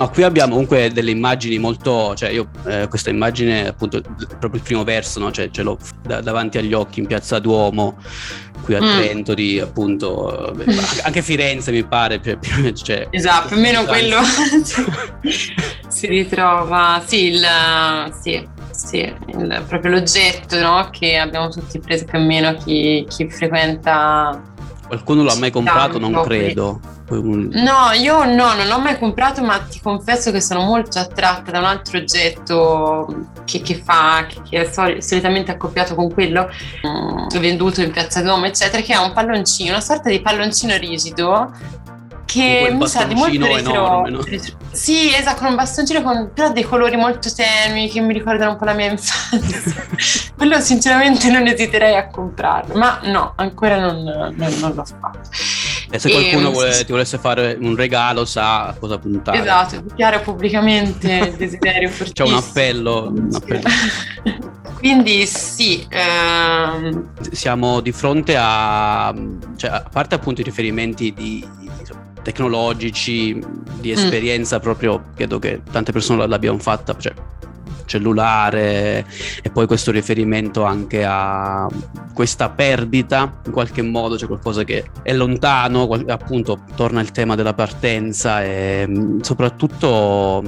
No, 0.00 0.08
qui 0.08 0.22
abbiamo 0.22 0.52
comunque 0.52 0.90
delle 0.90 1.10
immagini 1.10 1.58
molto, 1.58 2.14
cioè 2.14 2.30
io 2.30 2.48
eh, 2.64 2.86
questa 2.88 3.10
immagine 3.10 3.68
appunto 3.68 4.00
proprio 4.38 4.54
il 4.54 4.62
primo 4.62 4.82
verso, 4.82 5.20
no? 5.20 5.30
cioè 5.30 5.50
ce 5.50 5.62
l'ho 5.62 5.76
da, 6.02 6.22
davanti 6.22 6.56
agli 6.56 6.72
occhi 6.72 7.00
in 7.00 7.06
piazza 7.06 7.38
Duomo, 7.38 7.98
qui 8.62 8.76
a 8.76 8.80
mm. 8.82 8.96
Trento, 8.96 9.34
di 9.34 9.60
appunto, 9.60 10.54
beh, 10.54 10.64
anche 11.04 11.20
Firenze 11.20 11.70
mi 11.70 11.84
pare. 11.84 12.18
Cioè, 12.22 12.38
cioè, 12.72 13.08
esatto, 13.10 13.48
più 13.48 13.58
o 13.58 13.60
meno 13.60 13.84
quello 13.84 14.20
si 15.88 16.06
ritrova, 16.06 17.02
sì, 17.04 17.26
il, 17.26 17.46
sì, 18.22 18.48
sì 18.70 19.00
il, 19.00 19.64
proprio 19.68 19.90
l'oggetto 19.90 20.58
no? 20.60 20.88
che 20.90 21.18
abbiamo 21.18 21.50
tutti 21.50 21.78
preso 21.78 22.06
più 22.06 22.18
o 22.18 22.22
meno 22.22 22.54
chi, 22.54 23.04
chi 23.06 23.28
frequenta. 23.28 24.48
Qualcuno 24.90 25.22
l'ha 25.22 25.36
mai 25.36 25.52
comprato? 25.52 26.00
Non 26.00 26.20
credo. 26.24 26.80
No, 27.10 27.92
io 27.96 28.24
no, 28.24 28.54
non 28.54 28.66
l'ho 28.66 28.80
mai 28.80 28.98
comprato, 28.98 29.40
ma 29.40 29.60
ti 29.60 29.80
confesso 29.80 30.32
che 30.32 30.40
sono 30.40 30.62
molto 30.62 30.98
attratta 30.98 31.52
da 31.52 31.60
un 31.60 31.64
altro 31.64 31.98
oggetto 31.98 33.28
che, 33.44 33.60
che 33.60 33.76
fa, 33.76 34.26
che, 34.26 34.40
che, 34.48 34.62
è 34.62 35.00
solitamente 35.00 35.52
accoppiato 35.52 35.94
con 35.94 36.12
quello 36.12 36.48
mm, 36.84 37.38
venduto 37.38 37.82
in 37.82 37.92
Piazza 37.92 38.20
Duomo, 38.20 38.46
eccetera, 38.46 38.82
che 38.82 38.92
è 38.92 38.96
un 38.96 39.12
palloncino, 39.12 39.70
una 39.70 39.80
sorta 39.80 40.08
di 40.08 40.20
palloncino 40.20 40.76
rigido 40.76 41.52
che 42.30 42.70
mi 42.72 42.86
sa 42.86 43.04
di 43.04 43.14
molto 43.14 43.44
retro. 43.44 44.06
no? 44.08 44.24
Sì, 44.70 45.12
esatto, 45.12 45.40
con 45.40 45.48
un 45.48 45.56
bastoncino 45.56 46.00
con 46.02 46.30
però 46.32 46.52
dei 46.52 46.62
colori 46.62 46.96
molto 46.96 47.28
tenui 47.34 47.88
che 47.88 48.00
mi 48.00 48.12
ricordano 48.12 48.52
un 48.52 48.56
po' 48.56 48.64
la 48.64 48.72
mia 48.72 48.90
infanzia. 48.90 49.86
Quello 50.36 50.60
sinceramente 50.60 51.28
non 51.30 51.46
esiterei 51.46 51.96
a 51.96 52.06
comprarlo, 52.06 52.76
ma 52.76 53.00
no, 53.04 53.32
ancora 53.36 53.78
non, 53.78 54.02
non, 54.02 54.34
non 54.36 54.74
l'ho 54.74 54.84
fatto. 54.84 55.28
E 55.92 55.98
se 55.98 56.08
qualcuno 56.08 56.50
e, 56.50 56.52
vuole, 56.52 56.84
ti 56.84 56.92
volesse 56.92 57.18
fare 57.18 57.58
un 57.60 57.74
regalo 57.74 58.24
sa 58.24 58.68
a 58.68 58.74
cosa 58.74 58.96
puntare. 58.98 59.40
Esatto, 59.40 59.80
dichiara 59.80 60.20
pubblicamente 60.20 61.12
il 61.12 61.32
desiderio 61.32 61.88
fortissimo. 61.90 62.28
C'è 62.28 62.32
un 62.32 62.38
appello. 62.38 63.08
Un 63.08 63.28
appello. 63.32 63.68
Quindi 64.78 65.26
sì. 65.26 65.84
Ehm... 65.90 67.10
Siamo 67.32 67.80
di 67.80 67.92
fronte 67.92 68.36
a, 68.38 69.12
cioè, 69.56 69.70
a 69.70 69.88
parte 69.92 70.14
appunto 70.14 70.40
i 70.40 70.44
riferimenti 70.44 71.12
di, 71.12 71.46
tecnologici, 72.30 73.38
di 73.80 73.90
mm. 73.90 73.92
esperienza 73.92 74.58
mm. 74.58 74.60
proprio, 74.60 75.04
credo 75.14 75.38
che 75.38 75.62
tante 75.70 75.92
persone 75.92 76.26
l'abbiano 76.26 76.58
fatta, 76.58 76.96
cioè 76.96 77.12
cellulare 77.90 79.04
e 79.42 79.50
poi 79.50 79.66
questo 79.66 79.90
riferimento 79.90 80.62
anche 80.62 81.04
a 81.04 81.66
questa 82.14 82.48
perdita 82.48 83.40
in 83.46 83.50
qualche 83.50 83.82
modo 83.82 84.14
c'è 84.14 84.28
qualcosa 84.28 84.62
che 84.62 84.84
è 85.02 85.12
lontano 85.12 85.88
appunto 86.06 86.60
torna 86.76 87.00
il 87.00 87.10
tema 87.10 87.34
della 87.34 87.52
partenza 87.52 88.44
e 88.44 88.84
mm, 88.86 89.20
soprattutto 89.22 90.40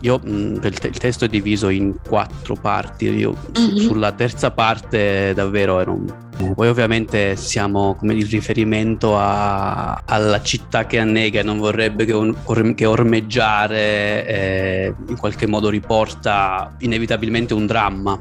io 0.00 0.20
il, 0.24 0.70
testo 0.98 1.24
è 1.24 1.28
diviso 1.28 1.68
in 1.68 1.96
quattro 2.06 2.54
parti 2.54 3.08
io 3.10 3.36
mm-hmm. 3.58 3.76
sulla 3.76 4.12
terza 4.12 4.50
parte 4.50 5.32
davvero 5.34 5.80
ero 5.80 6.28
poi 6.54 6.68
ovviamente 6.68 7.36
siamo 7.36 7.94
come 7.96 8.14
il 8.14 8.26
riferimento 8.26 9.16
a, 9.18 10.02
alla 10.06 10.40
città 10.40 10.86
che 10.86 10.98
annega 10.98 11.40
e 11.40 11.42
non 11.42 11.58
vorrebbe 11.58 12.06
che, 12.06 12.14
un, 12.14 12.34
che 12.74 12.86
ormeggiare 12.86 14.26
eh, 14.26 14.94
in 15.08 15.16
qualche 15.18 15.46
modo 15.46 15.68
riporta 15.68 16.74
inevitabilmente 16.78 17.52
un 17.52 17.66
dramma. 17.66 18.18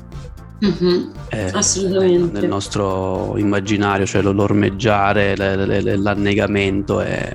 Mm-hmm, 0.66 1.10
eh, 1.30 1.52
assolutamente. 1.54 2.42
Nel 2.42 2.50
nostro 2.50 3.38
immaginario, 3.38 4.06
cioè 4.06 4.22
l'ormeggiare, 4.22 5.38
l'annegamento, 5.38 7.00
è, 7.00 7.32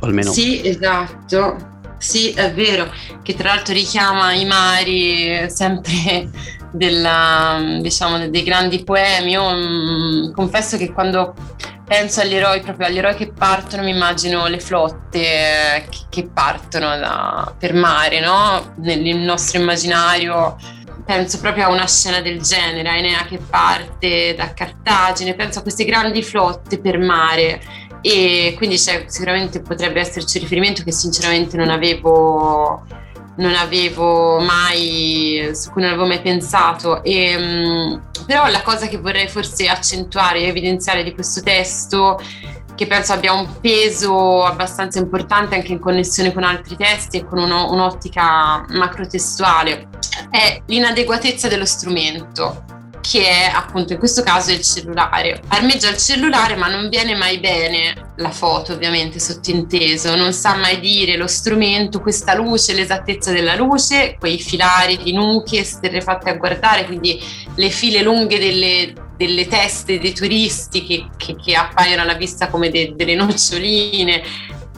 almeno... 0.00 0.30
Sì, 0.30 0.64
esatto. 0.64 1.77
Sì, 1.98 2.30
è 2.30 2.52
vero, 2.52 2.92
che 3.22 3.34
tra 3.34 3.54
l'altro 3.54 3.74
richiama 3.74 4.32
i 4.32 4.44
mari 4.44 5.50
sempre 5.50 6.30
della, 6.70 7.60
diciamo, 7.80 8.28
dei 8.28 8.42
grandi 8.42 8.84
poemi. 8.84 9.32
Io 9.32 9.50
mh, 9.50 10.28
mm, 10.28 10.32
confesso 10.32 10.76
che 10.76 10.92
quando 10.92 11.34
penso 11.84 12.20
agli 12.20 12.34
eroi, 12.34 12.60
proprio 12.60 12.86
agli 12.86 12.98
eroi 12.98 13.14
che 13.14 13.32
partono, 13.32 13.82
mi 13.82 13.90
immagino 13.90 14.46
le 14.46 14.60
flotte 14.60 15.86
che, 15.88 15.98
che 16.08 16.28
partono 16.32 16.96
da, 16.98 17.54
per 17.58 17.74
mare, 17.74 18.20
no? 18.20 18.74
Nel 18.76 19.16
nostro 19.16 19.60
immaginario 19.60 20.56
penso 21.04 21.40
proprio 21.40 21.64
a 21.64 21.70
una 21.70 21.86
scena 21.86 22.20
del 22.20 22.42
genere, 22.42 22.86
a 22.86 22.96
Enea 22.96 23.24
che 23.24 23.38
parte 23.38 24.34
da 24.36 24.52
Cartagine, 24.52 25.34
penso 25.34 25.60
a 25.60 25.62
queste 25.62 25.86
grandi 25.86 26.22
flotte 26.22 26.78
per 26.78 26.98
mare 26.98 27.62
e 28.00 28.54
quindi 28.56 28.78
sicuramente 28.78 29.60
potrebbe 29.60 30.00
esserci 30.00 30.38
riferimento 30.38 30.82
che 30.82 30.92
sinceramente 30.92 31.56
non 31.56 31.70
avevo 31.70 32.84
non 33.38 33.54
avevo 33.54 34.40
mai, 34.40 35.50
su 35.54 35.70
cui 35.70 35.82
non 35.82 35.92
avevo 35.92 36.06
mai 36.06 36.20
pensato. 36.20 37.02
E, 37.02 37.36
um, 37.36 38.02
però 38.26 38.48
la 38.48 38.62
cosa 38.62 38.88
che 38.88 38.98
vorrei 38.98 39.28
forse 39.28 39.68
accentuare 39.68 40.40
e 40.40 40.48
evidenziare 40.48 41.02
di 41.02 41.14
questo 41.14 41.40
testo, 41.42 42.20
che 42.74 42.86
penso 42.86 43.12
abbia 43.12 43.32
un 43.32 43.60
peso 43.60 44.44
abbastanza 44.44 44.98
importante 44.98 45.54
anche 45.54 45.72
in 45.72 45.78
connessione 45.78 46.32
con 46.32 46.44
altri 46.44 46.76
testi 46.76 47.18
e 47.18 47.24
con 47.24 47.38
uno, 47.38 47.70
un'ottica 47.72 48.64
macrotestuale, 48.68 49.88
è 50.30 50.60
l'inadeguatezza 50.66 51.48
dello 51.48 51.64
strumento 51.64 52.76
che 53.08 53.26
è 53.26 53.50
appunto 53.54 53.94
in 53.94 53.98
questo 53.98 54.22
caso 54.22 54.52
il 54.52 54.60
cellulare. 54.60 55.40
Armeggia 55.48 55.88
il 55.88 55.96
cellulare 55.96 56.56
ma 56.56 56.68
non 56.68 56.90
viene 56.90 57.14
mai 57.14 57.38
bene 57.38 58.12
la 58.16 58.30
foto 58.30 58.74
ovviamente 58.74 59.18
sottinteso, 59.18 60.14
non 60.14 60.34
sa 60.34 60.56
mai 60.56 60.78
dire 60.78 61.16
lo 61.16 61.26
strumento, 61.26 62.00
questa 62.00 62.34
luce, 62.34 62.74
l'esattezza 62.74 63.32
della 63.32 63.54
luce, 63.54 64.16
quei 64.18 64.38
filari 64.38 64.98
di 64.98 65.14
nuche 65.14 65.60
esterrefatte 65.60 66.28
a 66.28 66.34
guardare, 66.34 66.84
quindi 66.84 67.18
le 67.54 67.70
file 67.70 68.02
lunghe 68.02 68.38
delle, 68.38 68.92
delle 69.16 69.46
teste 69.46 69.98
dei 69.98 70.12
turisti 70.12 70.84
che, 70.84 71.08
che, 71.16 71.34
che 71.36 71.54
appaiono 71.54 72.02
alla 72.02 72.14
vista 72.14 72.48
come 72.48 72.68
de, 72.68 72.92
delle 72.94 73.14
noccioline, 73.14 74.22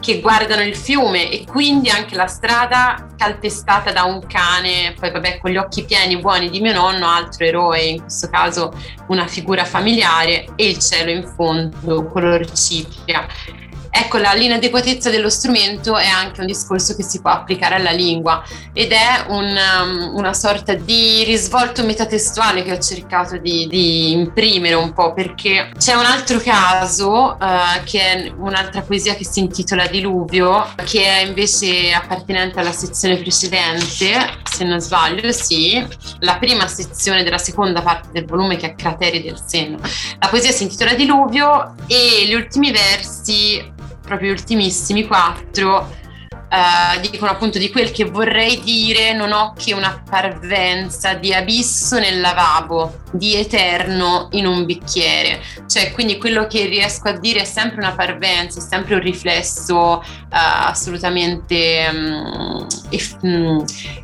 che 0.01 0.19
guardano 0.19 0.63
il 0.63 0.75
fiume 0.75 1.29
e 1.29 1.45
quindi 1.45 1.89
anche 1.89 2.15
la 2.15 2.25
strada 2.25 3.07
calpestata 3.15 3.91
da 3.91 4.03
un 4.03 4.25
cane, 4.25 4.93
poi 4.99 5.11
vabbè 5.11 5.37
con 5.37 5.51
gli 5.51 5.57
occhi 5.57 5.85
pieni 5.85 6.17
buoni 6.17 6.49
di 6.49 6.59
mio 6.59 6.73
nonno, 6.73 7.07
altro 7.07 7.45
eroe, 7.45 7.81
in 7.83 8.01
questo 8.01 8.27
caso 8.27 8.73
una 9.07 9.27
figura 9.27 9.63
familiare 9.63 10.47
e 10.55 10.67
il 10.69 10.79
cielo 10.79 11.11
in 11.11 11.23
fondo, 11.23 12.07
color 12.07 12.51
cipria. 12.51 13.25
Ecco, 13.93 14.17
la 14.17 14.31
l'inadeguatezza 14.31 15.09
dello 15.09 15.29
strumento 15.29 15.97
è 15.97 16.07
anche 16.07 16.39
un 16.39 16.45
discorso 16.45 16.95
che 16.95 17.03
si 17.03 17.19
può 17.19 17.29
applicare 17.29 17.75
alla 17.75 17.91
lingua 17.91 18.41
ed 18.71 18.93
è 18.93 19.25
un, 19.27 19.53
um, 19.53 20.15
una 20.15 20.33
sorta 20.33 20.73
di 20.73 21.25
risvolto 21.25 21.83
metatestuale 21.83 22.63
che 22.63 22.71
ho 22.71 22.79
cercato 22.79 23.37
di, 23.37 23.67
di, 23.67 24.13
imprimere 24.13 24.75
un 24.75 24.93
po' 24.93 25.13
perché 25.13 25.71
c'è 25.77 25.93
un 25.93 26.05
altro 26.05 26.39
caso 26.39 27.37
uh, 27.37 27.83
che 27.83 27.99
è 27.99 28.33
un'altra 28.37 28.81
poesia 28.81 29.13
che 29.15 29.25
si 29.25 29.41
intitola 29.41 29.85
Diluvio 29.87 30.73
che 30.85 31.03
è 31.03 31.25
invece 31.25 31.91
appartenente 31.91 32.59
alla 32.59 32.71
sezione 32.71 33.17
precedente, 33.17 34.39
se 34.49 34.63
non 34.63 34.79
sbaglio, 34.79 35.31
sì, 35.33 35.85
la 36.19 36.37
prima 36.37 36.65
sezione 36.67 37.23
della 37.23 37.37
seconda 37.37 37.81
parte 37.81 38.09
del 38.13 38.25
volume 38.25 38.55
che 38.55 38.67
è 38.67 38.75
Crateri 38.75 39.21
del 39.21 39.41
Seno. 39.45 39.79
La 40.19 40.27
poesia 40.29 40.51
si 40.51 40.63
intitola 40.63 40.93
Diluvio 40.93 41.75
e 41.87 42.25
gli 42.25 42.33
ultimi 42.33 42.71
versi 42.71 43.79
proprio 44.11 44.33
ultimissimi 44.33 45.07
quattro, 45.07 45.89
Uh, 46.51 46.99
dicono 46.99 47.31
appunto 47.31 47.57
di 47.57 47.71
quel 47.71 47.91
che 47.91 48.03
vorrei 48.03 48.59
dire, 48.59 49.13
non 49.13 49.31
ho 49.31 49.53
che 49.57 49.73
una 49.73 50.03
parvenza 50.09 51.13
di 51.13 51.33
abisso 51.33 51.97
nel 51.97 52.19
lavabo, 52.19 53.03
di 53.11 53.35
eterno 53.35 54.27
in 54.31 54.45
un 54.45 54.65
bicchiere. 54.65 55.41
Cioè, 55.65 55.93
quindi 55.93 56.17
quello 56.17 56.47
che 56.47 56.65
riesco 56.65 57.07
a 57.07 57.17
dire 57.17 57.41
è 57.41 57.45
sempre 57.45 57.77
una 57.77 57.93
parvenza, 57.93 58.59
è 58.59 58.61
sempre 58.61 58.95
un 58.95 59.01
riflesso 59.01 60.03
uh, 60.03 60.03
assolutamente 60.29 61.89
um, 61.89 62.67
eff- 62.89 63.21
um, 63.21 63.63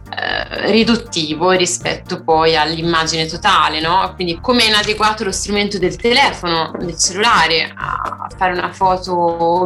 eh, 0.10 0.72
riduttivo 0.72 1.52
rispetto 1.52 2.24
poi 2.24 2.56
all'immagine 2.56 3.26
totale, 3.26 3.82
no? 3.82 4.14
Quindi 4.16 4.40
come 4.40 4.64
è 4.64 4.68
inadeguato 4.68 5.26
lo 5.26 5.34
strumento 5.34 5.78
del 5.78 5.98
telefono, 5.98 6.72
del 6.80 6.98
cellulare 6.98 7.74
a 7.76 8.28
fare 8.36 8.54
una 8.54 8.72
foto 8.72 9.14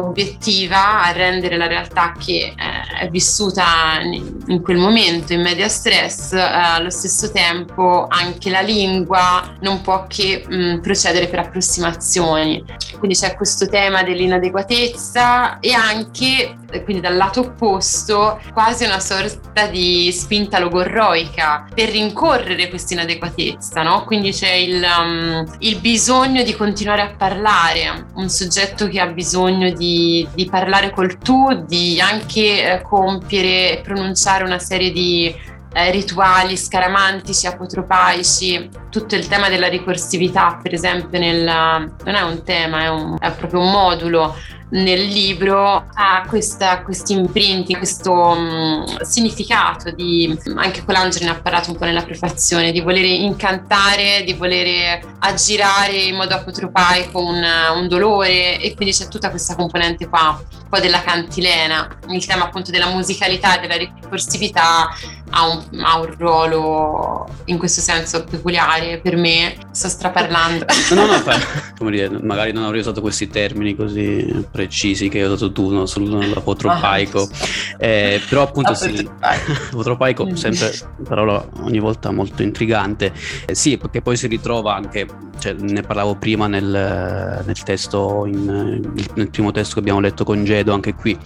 obiettiva, 0.08 1.04
a 1.04 1.12
rendere 1.12 1.56
la 1.56 1.68
realtà 1.68 2.12
che 2.18 2.54
eh, 2.54 2.54
è 2.56 2.71
vissuta 3.08 4.00
in 4.02 4.62
quel 4.62 4.76
momento 4.76 5.32
in 5.32 5.42
media 5.42 5.68
stress, 5.68 6.32
eh, 6.32 6.40
allo 6.40 6.90
stesso 6.90 7.30
tempo 7.30 8.06
anche 8.08 8.50
la 8.50 8.60
lingua 8.60 9.56
non 9.60 9.80
può 9.80 10.06
che 10.06 10.44
mh, 10.46 10.54
mm, 10.54 10.80
procedere 10.80 11.28
per 11.28 11.40
approssimazioni. 11.40 12.64
Quindi 12.98 13.16
c'è 13.16 13.34
questo 13.34 13.68
tema 13.68 14.02
dell'inadeguatezza 14.02 15.58
e 15.60 15.72
anche, 15.72 16.56
quindi 16.80 17.02
dal 17.02 17.16
lato 17.16 17.40
opposto, 17.40 18.40
quasi 18.52 18.84
una 18.84 19.00
sorta 19.00 19.66
di 19.66 20.10
spinta 20.12 20.58
logorroica 20.58 21.66
per 21.74 21.90
rincorrere 21.90 22.68
questa 22.68 22.94
inadeguatezza, 22.94 23.82
no? 23.82 24.04
Quindi 24.04 24.32
c'è 24.32 24.52
il, 24.52 24.82
um, 24.82 25.44
il, 25.58 25.78
bisogno 25.80 26.42
di 26.42 26.54
continuare 26.54 27.02
a 27.02 27.14
parlare, 27.16 28.06
un 28.14 28.28
soggetto 28.28 28.88
che 28.88 29.00
ha 29.00 29.06
bisogno 29.06 29.70
di, 29.70 30.26
di 30.34 30.46
parlare 30.46 30.90
col 30.90 31.18
tu, 31.18 31.64
di 31.66 32.00
anche 32.00 32.74
eh, 32.74 32.82
compiere 32.82 33.78
e 33.78 33.80
pronunciare 33.82 34.44
una 34.44 34.58
serie 34.58 34.90
di 34.90 35.34
eh, 35.74 35.90
rituali 35.90 36.56
scaramantici, 36.56 37.46
apotropaici, 37.46 38.68
tutto 38.90 39.14
il 39.14 39.26
tema 39.26 39.48
della 39.48 39.68
ricorsività, 39.68 40.58
per 40.62 40.74
esempio, 40.74 41.18
nel, 41.18 41.42
non 41.44 42.14
è 42.14 42.20
un 42.22 42.42
tema, 42.44 42.82
è, 42.82 42.88
un, 42.88 43.16
è 43.18 43.32
proprio 43.32 43.60
un 43.60 43.70
modulo 43.70 44.34
nel 44.72 45.02
libro 45.02 45.86
ha 45.92 46.24
questo 46.26 47.12
imprinting, 47.12 47.76
questo 47.76 48.12
um, 48.12 49.00
significato 49.02 49.90
di, 49.90 50.38
anche 50.56 50.84
Colangelo 50.84 51.26
ne 51.26 51.30
ha 51.32 51.40
parlato 51.40 51.70
un 51.70 51.76
po' 51.76 51.84
nella 51.84 52.02
prefazione, 52.02 52.72
di 52.72 52.80
volere 52.80 53.08
incantare, 53.08 54.22
di 54.24 54.32
volere 54.32 55.02
aggirare 55.18 55.96
in 55.96 56.16
modo 56.16 56.34
apotropaico 56.34 57.22
un, 57.22 57.44
un 57.74 57.88
dolore 57.88 58.58
e 58.60 58.74
quindi 58.74 58.94
c'è 58.94 59.08
tutta 59.08 59.30
questa 59.30 59.54
componente 59.54 60.08
qua, 60.08 60.40
un 60.50 60.68
po' 60.68 60.80
della 60.80 61.02
cantilena, 61.02 61.98
il 62.08 62.24
tema 62.24 62.44
appunto 62.44 62.70
della 62.70 62.88
musicalità 62.88 63.58
e 63.58 63.60
della 63.60 63.76
ricorsività 63.76 64.88
ha 65.34 65.48
un, 65.48 65.80
ha 65.82 65.98
un, 65.98 66.14
ruolo 66.16 67.28
in 67.46 67.58
questo 67.58 67.80
senso 67.80 68.24
peculiare 68.24 68.98
per 68.98 69.16
me. 69.16 69.56
Sto 69.70 69.88
straparlando. 69.88 70.66
No, 70.90 71.06
no, 71.06 71.12
no, 71.12 71.22
come 71.76 71.90
dire, 71.90 72.08
magari 72.08 72.52
non 72.52 72.64
avrei 72.64 72.80
usato 72.80 73.00
questi 73.00 73.28
termini 73.28 73.74
così 73.74 74.46
precisi 74.62 75.08
che 75.08 75.20
hai 75.20 75.26
usato 75.26 75.52
tu 75.52 75.70
no, 75.70 75.86
sull'apotropaico. 75.86 77.22
Ah, 77.22 77.76
eh, 77.78 78.20
però 78.28 78.42
appunto 78.42 78.74
sì, 78.74 79.08
apotropaico 79.20 80.34
sempre 80.36 80.72
parola 81.06 81.44
ogni 81.60 81.78
volta 81.78 82.10
molto 82.10 82.42
intrigante. 82.42 83.12
Eh, 83.46 83.54
sì, 83.54 83.76
perché 83.76 84.02
poi 84.02 84.16
si 84.16 84.26
ritrova 84.28 84.74
anche, 84.74 85.06
cioè, 85.38 85.54
ne 85.54 85.82
parlavo 85.82 86.14
prima 86.14 86.46
nel, 86.46 87.42
nel 87.44 87.62
testo, 87.62 88.24
in, 88.26 88.92
nel 89.14 89.30
primo 89.30 89.50
testo 89.50 89.74
che 89.74 89.80
abbiamo 89.80 90.00
letto 90.00 90.24
con 90.24 90.44
Gedo, 90.44 90.72
anche 90.72 90.94
qui 90.94 91.18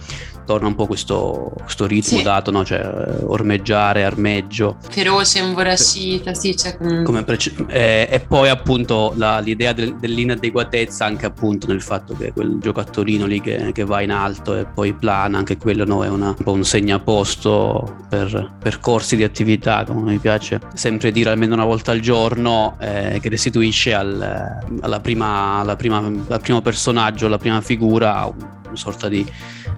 torna 0.47 0.67
un 0.67 0.75
po' 0.75 0.87
questo, 0.87 1.51
questo 1.61 1.85
ritmo 1.85 2.17
sì. 2.17 2.23
dato, 2.23 2.51
no? 2.51 2.63
cioè 2.63 3.19
ormeggiare, 3.23 4.05
armeggio. 4.05 4.77
Feroce, 4.89 5.39
invoracita, 5.39 6.33
sì. 6.33 6.55
Cioè... 6.55 6.77
Come 7.03 7.23
prece- 7.23 7.53
eh, 7.67 8.07
e 8.09 8.19
poi 8.21 8.47
appunto 8.47 9.13
la, 9.17 9.39
l'idea 9.39 9.73
del, 9.73 9.97
dell'inadeguatezza 9.97 11.03
anche 11.03 11.25
appunto 11.25 11.67
nel 11.67 11.81
fatto 11.81 12.15
che 12.15 12.31
quel 12.31 12.57
giocattolino 12.59 13.25
lì 13.25 13.41
che, 13.41 13.71
che 13.73 13.83
va 13.83 14.01
in 14.01 14.11
alto 14.11 14.55
e 14.55 14.65
poi 14.65 14.93
plana, 14.93 15.37
anche 15.37 15.57
quello 15.57 15.83
no? 15.83 16.05
è 16.05 16.07
una, 16.07 16.29
un 16.29 16.43
po' 16.43 16.53
un 16.53 16.63
segnaposto 16.63 18.05
per 18.07 18.53
percorsi 18.59 19.17
di 19.17 19.25
attività, 19.25 19.83
come 19.83 20.11
mi 20.11 20.17
piace 20.17 20.61
sempre 20.73 21.11
dire 21.11 21.31
almeno 21.31 21.55
una 21.55 21.65
volta 21.65 21.91
al 21.91 21.99
giorno, 21.99 22.77
eh, 22.79 23.19
che 23.21 23.27
restituisce 23.27 23.93
al, 23.93 24.59
alla 24.79 24.99
prima, 25.01 25.59
alla 25.59 25.75
prima, 25.75 25.97
al 25.97 26.39
primo 26.41 26.61
personaggio, 26.61 27.25
alla 27.25 27.37
prima 27.37 27.59
figura 27.59 28.55
una 28.67 28.75
sorta 28.75 29.07
di 29.07 29.25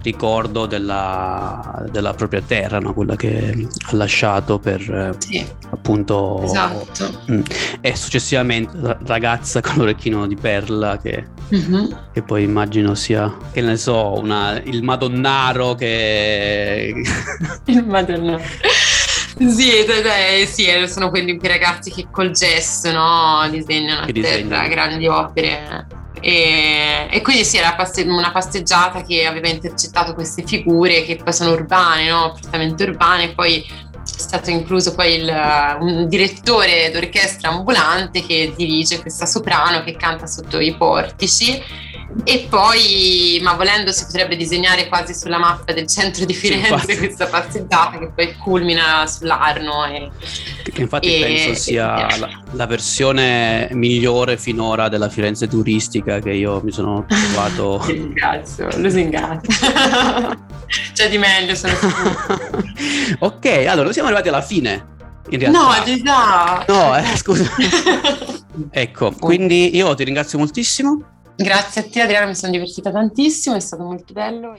ricordo 0.02 0.66
della, 0.66 1.84
della 1.90 2.14
propria 2.14 2.40
terra, 2.40 2.78
no? 2.78 2.94
quella 2.94 3.16
che 3.16 3.68
ha 3.80 3.96
lasciato 3.96 4.58
per 4.58 5.16
sì, 5.18 5.44
appunto 5.70 6.42
esatto. 6.42 7.22
Mm. 7.30 7.42
e 7.80 7.96
successivamente 7.96 8.98
ragazza 9.04 9.60
con 9.60 9.76
l'orecchino 9.76 10.26
di 10.26 10.36
perla 10.36 10.98
che, 10.98 11.26
mm-hmm. 11.54 11.92
che 12.12 12.22
poi 12.22 12.42
immagino 12.42 12.94
sia 12.94 13.34
che 13.52 13.60
ne 13.60 13.76
so 13.76 14.18
una, 14.18 14.60
il 14.62 14.82
madonnaro 14.82 15.74
che 15.74 16.94
il 17.66 17.84
madonnaro 17.84 18.42
sì, 19.38 19.70
cioè, 19.86 20.44
sì, 20.46 20.66
sono 20.86 21.08
quelli 21.08 21.38
ragazzi 21.40 21.90
che 21.90 22.08
col 22.10 22.30
gesto 22.32 22.92
no, 22.92 23.46
disegnano 23.50 24.02
a 24.02 24.06
terra 24.06 24.68
grandi 24.68 25.06
opere 25.06 25.86
e, 26.20 27.08
e, 27.10 27.20
quindi 27.22 27.44
sì, 27.44 27.56
era 27.56 27.76
una 28.06 28.30
passeggiata 28.30 29.02
che 29.02 29.26
aveva 29.26 29.48
intercettato 29.48 30.14
queste 30.14 30.44
figure 30.44 31.02
che 31.02 31.16
poi 31.16 31.32
sono 31.32 31.52
urbane, 31.52 32.08
no? 32.08 32.36
prettamente 32.38 32.84
urbane, 32.84 33.34
poi 33.34 33.62
è 33.62 33.98
stato 34.04 34.50
incluso 34.50 34.94
poi 34.94 35.14
il, 35.14 35.76
un 35.80 36.08
direttore 36.08 36.90
d'orchestra 36.90 37.50
ambulante 37.50 38.24
che 38.24 38.52
dirige 38.56 39.00
questa 39.00 39.26
soprano 39.26 39.82
che 39.82 39.96
canta 39.96 40.26
sotto 40.26 40.58
i 40.58 40.74
portici 40.74 41.62
e 42.24 42.46
poi, 42.50 43.38
ma 43.42 43.54
volendo, 43.54 43.92
si 43.92 44.04
potrebbe 44.04 44.36
disegnare 44.36 44.88
quasi 44.88 45.14
sulla 45.14 45.38
mappa 45.38 45.72
del 45.72 45.86
centro 45.86 46.24
di 46.24 46.34
Firenze 46.34 46.92
sì, 46.92 46.98
questa 46.98 47.26
passeggiata 47.26 47.98
che 47.98 48.10
poi 48.14 48.36
culmina 48.36 49.06
sull'Arno. 49.06 49.84
E, 49.86 50.10
che 50.72 50.82
infatti 50.82 51.14
e, 51.14 51.20
penso 51.20 51.54
sia 51.54 52.16
la, 52.18 52.42
la, 52.50 52.66
versione 52.66 53.68
migliore 53.72 54.36
finora 54.36 54.88
della 54.88 55.08
Firenze 55.08 55.46
turistica 55.46 56.18
che 56.18 56.32
io 56.32 56.60
mi 56.62 56.72
sono 56.72 57.06
trovato. 57.08 57.82
Ti 57.86 57.92
ringrazio, 57.92 58.68
lusingata. 58.76 59.40
C'è 60.92 61.08
di 61.08 61.18
meglio, 61.18 61.54
sono 61.54 61.74
ok, 63.20 63.66
allora 63.66 63.92
siamo 63.92 64.08
arrivati 64.08 64.28
alla 64.28 64.42
fine. 64.42 64.98
In 65.30 65.38
realtà. 65.38 65.58
No, 65.58 65.96
già. 66.02 66.64
No, 66.66 66.96
eh, 66.96 67.16
scusa. 67.16 67.48
ecco, 68.70 69.12
quindi 69.12 69.76
io 69.76 69.94
ti 69.94 70.02
ringrazio 70.04 70.38
moltissimo. 70.38 71.18
Grazie 71.42 71.80
a 71.80 71.88
te 71.88 72.02
Adriana, 72.02 72.26
mi 72.26 72.34
sono 72.34 72.52
divertita 72.52 72.90
tantissimo, 72.90 73.56
è 73.56 73.60
stato 73.60 73.82
molto 73.82 74.12
bello. 74.12 74.58